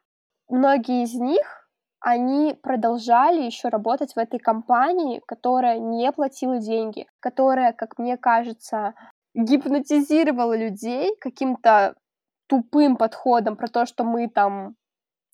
Многие 0.49 1.05
из 1.05 1.15
них, 1.15 1.69
они 2.01 2.55
продолжали 2.61 3.43
еще 3.43 3.69
работать 3.69 4.15
в 4.15 4.19
этой 4.19 4.41
компании, 4.41 5.23
которая 5.25 5.79
не 5.79 6.11
платила 6.11 6.59
деньги, 6.59 7.07
которая, 7.21 7.73
как 7.73 7.97
мне 7.97 8.17
кажется, 8.17 8.95
гипнотизировала 9.35 10.57
людей 10.57 11.15
каким-то 11.21 11.97
тупым 12.47 12.97
подходом 12.97 13.57
про 13.57 13.69
то, 13.69 13.87
что 13.87 14.05
мы 14.05 14.29
там 14.29 14.77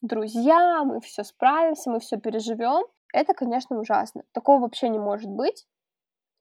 друзья, 0.03 0.85
мы 0.85 1.01
все 1.01 1.25
справимся, 1.25 1.91
мы 1.91 2.01
все 2.01 2.19
переживем. 2.19 2.87
Это, 3.13 3.35
конечно, 3.35 3.79
ужасно. 3.79 4.23
Такого 4.33 4.61
вообще 4.61 4.89
не 4.89 4.99
может 4.99 5.31
быть. 5.31 5.67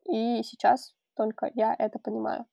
И 0.06 0.44
сейчас 0.44 0.94
только 1.16 1.50
я 1.56 1.76
это 1.78 2.00
понимаю. 2.00 2.46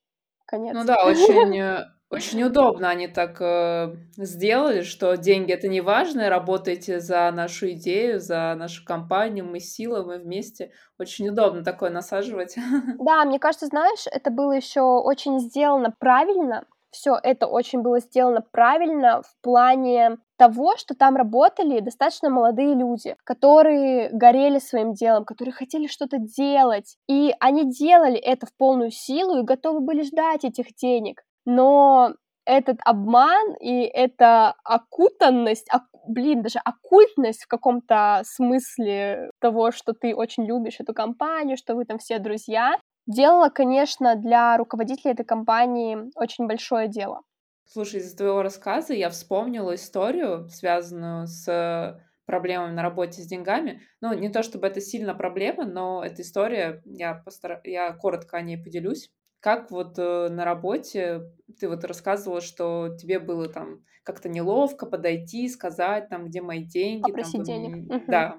Конец. 0.46 0.74
Ну 0.74 0.84
да, 0.84 1.04
очень, 1.04 1.58
э, 1.58 1.86
очень 2.10 2.42
удобно 2.44 2.88
они 2.90 3.08
так 3.08 3.40
э, 3.40 3.94
сделали, 4.16 4.82
что 4.82 5.16
деньги 5.16 5.52
это 5.52 5.68
не 5.68 5.80
важно, 5.80 6.28
работаете 6.28 7.00
за 7.00 7.30
нашу 7.30 7.70
идею, 7.72 8.20
за 8.20 8.54
нашу 8.56 8.84
компанию, 8.84 9.44
мы 9.44 9.60
сила, 9.60 10.04
мы 10.04 10.18
вместе. 10.18 10.72
Очень 10.98 11.28
удобно 11.28 11.64
такое 11.64 11.90
насаживать. 11.90 12.56
Да, 12.98 13.24
мне 13.24 13.38
кажется, 13.38 13.66
знаешь, 13.66 14.06
это 14.10 14.30
было 14.30 14.52
еще 14.52 14.80
очень 14.80 15.40
сделано 15.40 15.94
правильно, 15.98 16.64
все 16.90 17.18
это 17.22 17.46
очень 17.46 17.82
было 17.82 17.98
сделано 17.98 18.40
правильно 18.40 19.22
в 19.22 19.42
плане 19.42 20.18
того, 20.36 20.76
что 20.76 20.94
там 20.94 21.16
работали 21.16 21.80
достаточно 21.80 22.30
молодые 22.30 22.74
люди, 22.74 23.16
которые 23.24 24.10
горели 24.10 24.58
своим 24.58 24.92
делом, 24.92 25.24
которые 25.24 25.52
хотели 25.52 25.86
что-то 25.86 26.18
делать, 26.18 26.96
и 27.08 27.34
они 27.40 27.70
делали 27.70 28.18
это 28.18 28.46
в 28.46 28.56
полную 28.56 28.90
силу 28.90 29.38
и 29.38 29.44
готовы 29.44 29.80
были 29.80 30.02
ждать 30.02 30.44
этих 30.44 30.74
денег. 30.74 31.22
Но 31.46 32.14
этот 32.46 32.78
обман 32.84 33.54
и 33.60 33.82
эта 33.82 34.54
окутанность, 34.64 35.68
ок, 35.72 35.82
блин, 36.06 36.42
даже 36.42 36.58
оккультность 36.64 37.44
в 37.44 37.48
каком-то 37.48 38.22
смысле 38.24 39.30
того, 39.40 39.70
что 39.70 39.92
ты 39.92 40.14
очень 40.14 40.44
любишь 40.44 40.80
эту 40.80 40.94
компанию, 40.94 41.56
что 41.56 41.74
вы 41.74 41.84
там 41.84 41.98
все 41.98 42.18
друзья, 42.18 42.76
делала, 43.06 43.48
конечно, 43.48 44.16
для 44.16 44.56
руководителя 44.56 45.12
этой 45.12 45.24
компании 45.24 46.10
очень 46.16 46.46
большое 46.46 46.88
дело. 46.88 47.22
Слушай, 47.66 48.00
из 48.00 48.14
твоего 48.14 48.42
рассказа 48.42 48.94
я 48.94 49.10
вспомнила 49.10 49.74
историю, 49.74 50.48
связанную 50.48 51.26
с 51.26 52.00
проблемами 52.26 52.72
на 52.72 52.82
работе 52.82 53.22
с 53.22 53.26
деньгами. 53.26 53.82
Ну, 54.00 54.12
не 54.14 54.28
то 54.30 54.42
чтобы 54.42 54.66
это 54.66 54.80
сильно 54.80 55.14
проблема, 55.14 55.64
но 55.66 56.02
эта 56.04 56.22
история, 56.22 56.82
я, 56.84 57.14
постар... 57.14 57.60
я 57.64 57.92
коротко 57.92 58.36
о 58.36 58.42
ней 58.42 58.56
поделюсь. 58.56 59.10
Как 59.40 59.70
вот 59.70 59.98
э, 59.98 60.28
на 60.30 60.44
работе 60.46 61.30
ты 61.60 61.68
вот 61.68 61.84
рассказывала, 61.84 62.40
что 62.40 62.96
тебе 62.98 63.18
было 63.18 63.48
там 63.48 63.84
как-то 64.02 64.28
неловко 64.28 64.86
подойти, 64.86 65.48
сказать 65.48 66.08
там, 66.08 66.26
где 66.26 66.40
мои 66.40 66.64
деньги. 66.64 67.02
Попросить 67.02 67.44
там, 67.44 67.44
денег. 67.44 67.92
Угу. 67.92 68.04
Да, 68.08 68.38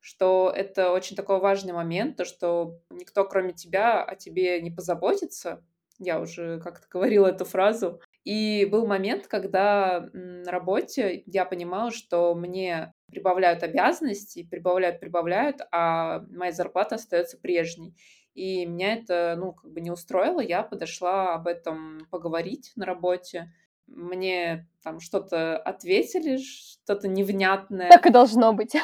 что 0.00 0.52
это 0.54 0.92
очень 0.92 1.16
такой 1.16 1.40
важный 1.40 1.72
момент, 1.72 2.16
то, 2.16 2.24
что 2.24 2.78
никто, 2.90 3.24
кроме 3.24 3.54
тебя, 3.54 4.04
о 4.04 4.14
тебе 4.14 4.60
не 4.60 4.70
позаботится. 4.70 5.64
Я 5.98 6.20
уже 6.20 6.60
как-то 6.60 6.86
говорила 6.88 7.26
эту 7.26 7.44
фразу. 7.44 8.00
И 8.26 8.64
был 8.64 8.88
момент, 8.88 9.28
когда 9.28 10.10
на 10.12 10.50
работе 10.50 11.22
я 11.26 11.44
понимала, 11.44 11.92
что 11.92 12.34
мне 12.34 12.92
прибавляют 13.06 13.62
обязанности, 13.62 14.42
прибавляют, 14.42 14.98
прибавляют, 14.98 15.60
а 15.70 16.24
моя 16.28 16.50
зарплата 16.50 16.96
остается 16.96 17.38
прежней. 17.38 17.94
И 18.34 18.66
меня 18.66 18.94
это, 18.94 19.36
ну, 19.38 19.52
как 19.52 19.70
бы 19.70 19.80
не 19.80 19.92
устроило. 19.92 20.40
Я 20.40 20.64
подошла 20.64 21.34
об 21.34 21.46
этом 21.46 22.00
поговорить 22.10 22.72
на 22.74 22.84
работе 22.84 23.52
мне 23.86 24.66
там 24.82 25.00
что-то 25.00 25.56
ответили, 25.58 26.38
что-то 26.38 27.08
невнятное. 27.08 27.88
Так 27.88 28.06
и 28.06 28.10
должно 28.10 28.52
быть. 28.52 28.74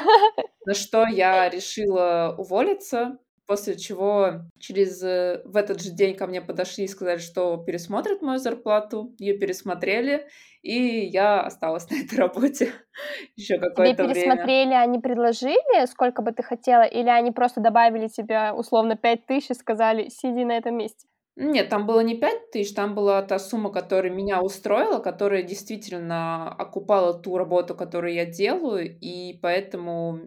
На 0.64 0.74
что 0.74 1.06
я 1.06 1.48
решила 1.48 2.36
уволиться. 2.38 3.18
После 3.46 3.76
чего 3.76 4.42
через 4.58 5.02
э, 5.02 5.42
в 5.44 5.56
этот 5.56 5.82
же 5.82 5.90
день 5.90 6.14
ко 6.14 6.26
мне 6.26 6.40
подошли 6.40 6.84
и 6.84 6.88
сказали, 6.88 7.18
что 7.18 7.56
пересмотрят 7.56 8.22
мою 8.22 8.38
зарплату. 8.38 9.14
Ее 9.18 9.36
пересмотрели, 9.36 10.26
и 10.62 11.06
я 11.06 11.40
осталась 11.42 11.88
на 11.90 11.96
этой 11.96 12.18
работе 12.18 12.72
еще 13.36 13.58
какое-то 13.58 14.04
Тебе 14.04 14.12
время. 14.12 14.14
пересмотрели, 14.14 14.74
они 14.74 14.98
предложили, 15.00 15.86
сколько 15.86 16.22
бы 16.22 16.32
ты 16.32 16.42
хотела, 16.42 16.82
или 16.82 17.08
они 17.08 17.32
просто 17.32 17.60
добавили 17.60 18.08
тебе 18.08 18.52
условно 18.52 18.96
5 18.96 19.26
тысяч 19.26 19.50
и 19.50 19.54
сказали, 19.54 20.08
сиди 20.08 20.44
на 20.44 20.56
этом 20.56 20.76
месте? 20.76 21.06
Нет, 21.34 21.70
там 21.70 21.86
было 21.86 22.00
не 22.00 22.14
пять 22.14 22.50
тысяч, 22.50 22.74
там 22.74 22.94
была 22.94 23.22
та 23.22 23.38
сумма, 23.38 23.72
которая 23.72 24.12
меня 24.12 24.42
устроила, 24.42 24.98
которая 24.98 25.42
действительно 25.42 26.52
окупала 26.52 27.14
ту 27.14 27.38
работу, 27.38 27.74
которую 27.74 28.12
я 28.12 28.26
делаю, 28.26 28.98
и 29.00 29.38
поэтому, 29.40 30.20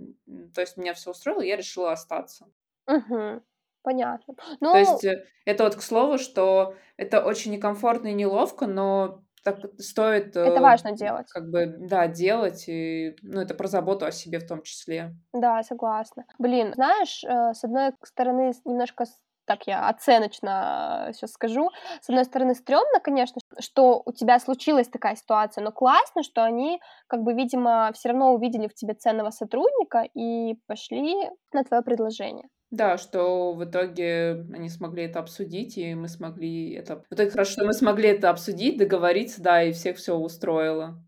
то 0.55 0.61
есть 0.61 0.77
меня 0.77 0.95
все 0.95 1.11
устроило, 1.11 1.41
я 1.41 1.57
решила 1.57 1.91
остаться. 1.91 2.47
Угу, 2.87 3.41
понятно. 3.83 4.35
То 4.71 4.77
Ну, 4.77 4.77
есть 4.77 5.03
э, 5.05 5.25
это 5.45 5.63
вот 5.63 5.75
к 5.75 5.81
слову, 5.81 6.17
что 6.17 6.75
это 6.97 7.23
очень 7.25 7.51
некомфортно 7.51 8.07
и 8.09 8.13
неловко, 8.13 8.67
но 8.67 9.23
так 9.43 9.59
стоит 9.79 10.35
это 10.43 10.61
э, 10.61 10.61
важно 10.61 10.93
делать. 10.93 11.27
как 11.27 11.49
бы, 11.49 11.67
да, 11.79 12.07
делать, 12.07 12.65
и, 12.67 13.15
ну, 13.21 13.41
это 13.41 13.53
про 13.53 13.67
заботу 13.67 14.05
о 14.05 14.11
себе 14.11 14.39
в 14.39 14.47
том 14.47 14.61
числе. 14.63 15.15
Да, 15.33 15.63
согласна. 15.63 16.25
Блин, 16.39 16.73
знаешь, 16.75 17.23
э, 17.23 17.53
с 17.53 17.63
одной 17.63 17.91
стороны, 18.03 18.53
с- 18.53 18.63
немножко 18.65 19.05
с- 19.05 19.19
так 19.45 19.67
я 19.67 19.89
оценочно 19.89 21.11
сейчас 21.13 21.33
скажу. 21.33 21.69
С 22.01 22.09
одной 22.09 22.25
стороны, 22.25 22.55
стрёмно, 22.55 22.99
конечно, 22.99 23.41
что 23.59 24.01
у 24.05 24.11
тебя 24.11 24.39
случилась 24.39 24.87
такая 24.87 25.15
ситуация, 25.15 25.63
но 25.63 25.71
классно, 25.71 26.23
что 26.23 26.43
они, 26.43 26.79
как 27.07 27.21
бы, 27.21 27.33
видимо, 27.33 27.91
все 27.93 28.09
равно 28.09 28.33
увидели 28.33 28.67
в 28.67 28.73
тебе 28.73 28.93
ценного 28.95 29.29
сотрудника 29.29 30.07
и 30.15 30.55
пошли 30.67 31.15
на 31.53 31.63
твое 31.63 31.83
предложение. 31.83 32.47
Да, 32.75 32.97
что 32.97 33.53
в 33.53 33.63
итоге 33.63 34.45
они 34.53 34.67
смогли 34.67 35.03
это 35.03 35.19
обсудить, 35.19 35.77
и 35.77 35.95
мы 35.95 36.09
смогли 36.09 36.73
это... 36.73 37.05
В 37.09 37.13
итоге 37.13 37.29
хорошо, 37.29 37.51
что 37.51 37.65
мы 37.65 37.71
смогли 37.71 38.09
это 38.09 38.29
обсудить, 38.29 38.77
договориться, 38.77 39.41
да, 39.41 39.63
и 39.63 39.71
всех 39.71 39.95
все 39.95 40.13
устроило. 40.13 41.01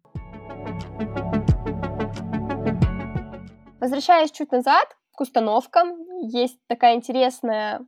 Возвращаясь 3.81 4.31
чуть 4.31 4.53
назад 4.53 4.95
к 5.11 5.19
установкам, 5.19 5.97
есть 6.29 6.57
такая 6.67 6.95
интересная 6.95 7.85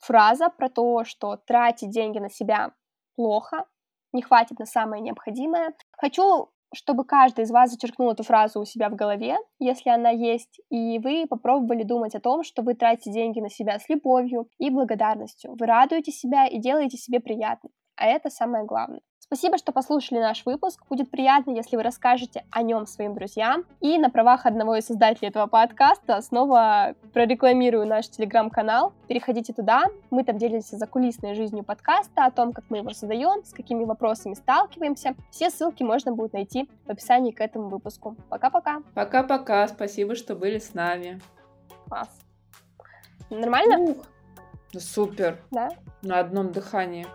фраза 0.00 0.50
про 0.50 0.68
то, 0.68 1.04
что 1.04 1.36
тратить 1.36 1.88
деньги 1.88 2.18
на 2.18 2.28
себя 2.28 2.74
плохо, 3.16 3.64
не 4.12 4.20
хватит 4.20 4.58
на 4.58 4.66
самое 4.66 5.00
необходимое. 5.00 5.72
Хочу, 5.92 6.50
чтобы 6.74 7.04
каждый 7.04 7.44
из 7.44 7.50
вас 7.50 7.70
зачеркнул 7.70 8.10
эту 8.10 8.22
фразу 8.22 8.60
у 8.60 8.64
себя 8.64 8.88
в 8.88 8.94
голове, 8.94 9.36
если 9.58 9.90
она 9.90 10.10
есть, 10.10 10.60
и 10.70 10.98
вы 10.98 11.26
попробовали 11.28 11.82
думать 11.82 12.14
о 12.14 12.20
том, 12.20 12.42
что 12.42 12.62
вы 12.62 12.74
тратите 12.74 13.12
деньги 13.12 13.40
на 13.40 13.48
себя 13.48 13.78
с 13.78 13.88
любовью 13.88 14.48
и 14.58 14.70
благодарностью. 14.70 15.54
Вы 15.58 15.66
радуете 15.66 16.12
себя 16.12 16.46
и 16.46 16.58
делаете 16.58 16.96
себе 16.96 17.20
приятно. 17.20 17.70
А 17.96 18.06
это 18.06 18.28
самое 18.30 18.64
главное. 18.64 19.00
Спасибо, 19.34 19.58
что 19.58 19.72
послушали 19.72 20.20
наш 20.20 20.46
выпуск. 20.46 20.80
Будет 20.88 21.10
приятно, 21.10 21.50
если 21.50 21.74
вы 21.74 21.82
расскажете 21.82 22.44
о 22.52 22.62
нем 22.62 22.86
своим 22.86 23.14
друзьям. 23.16 23.64
И 23.80 23.98
на 23.98 24.08
правах 24.08 24.46
одного 24.46 24.76
из 24.76 24.86
создателей 24.86 25.26
этого 25.26 25.48
подкаста 25.48 26.22
снова 26.22 26.94
прорекламирую 27.12 27.84
наш 27.84 28.08
телеграм-канал. 28.08 28.92
Переходите 29.08 29.52
туда. 29.52 29.86
Мы 30.10 30.22
там 30.22 30.38
делимся 30.38 30.76
закулисной 30.76 31.34
жизнью 31.34 31.64
подкаста, 31.64 32.26
о 32.26 32.30
том, 32.30 32.52
как 32.52 32.66
мы 32.68 32.76
его 32.76 32.90
создаем, 32.90 33.44
с 33.44 33.52
какими 33.52 33.82
вопросами 33.82 34.34
сталкиваемся. 34.34 35.16
Все 35.32 35.50
ссылки 35.50 35.82
можно 35.82 36.12
будет 36.12 36.32
найти 36.32 36.70
в 36.86 36.90
описании 36.90 37.32
к 37.32 37.40
этому 37.40 37.70
выпуску. 37.70 38.14
Пока-пока. 38.28 38.82
Пока-пока, 38.94 39.66
спасибо, 39.66 40.14
что 40.14 40.36
были 40.36 40.60
с 40.60 40.74
нами. 40.74 41.20
Класс. 41.88 42.20
Нормально? 43.30 43.78
Ух, 43.80 43.96
супер, 44.78 45.40
Да? 45.50 45.70
на 46.02 46.20
одном 46.20 46.52
дыхании. 46.52 47.08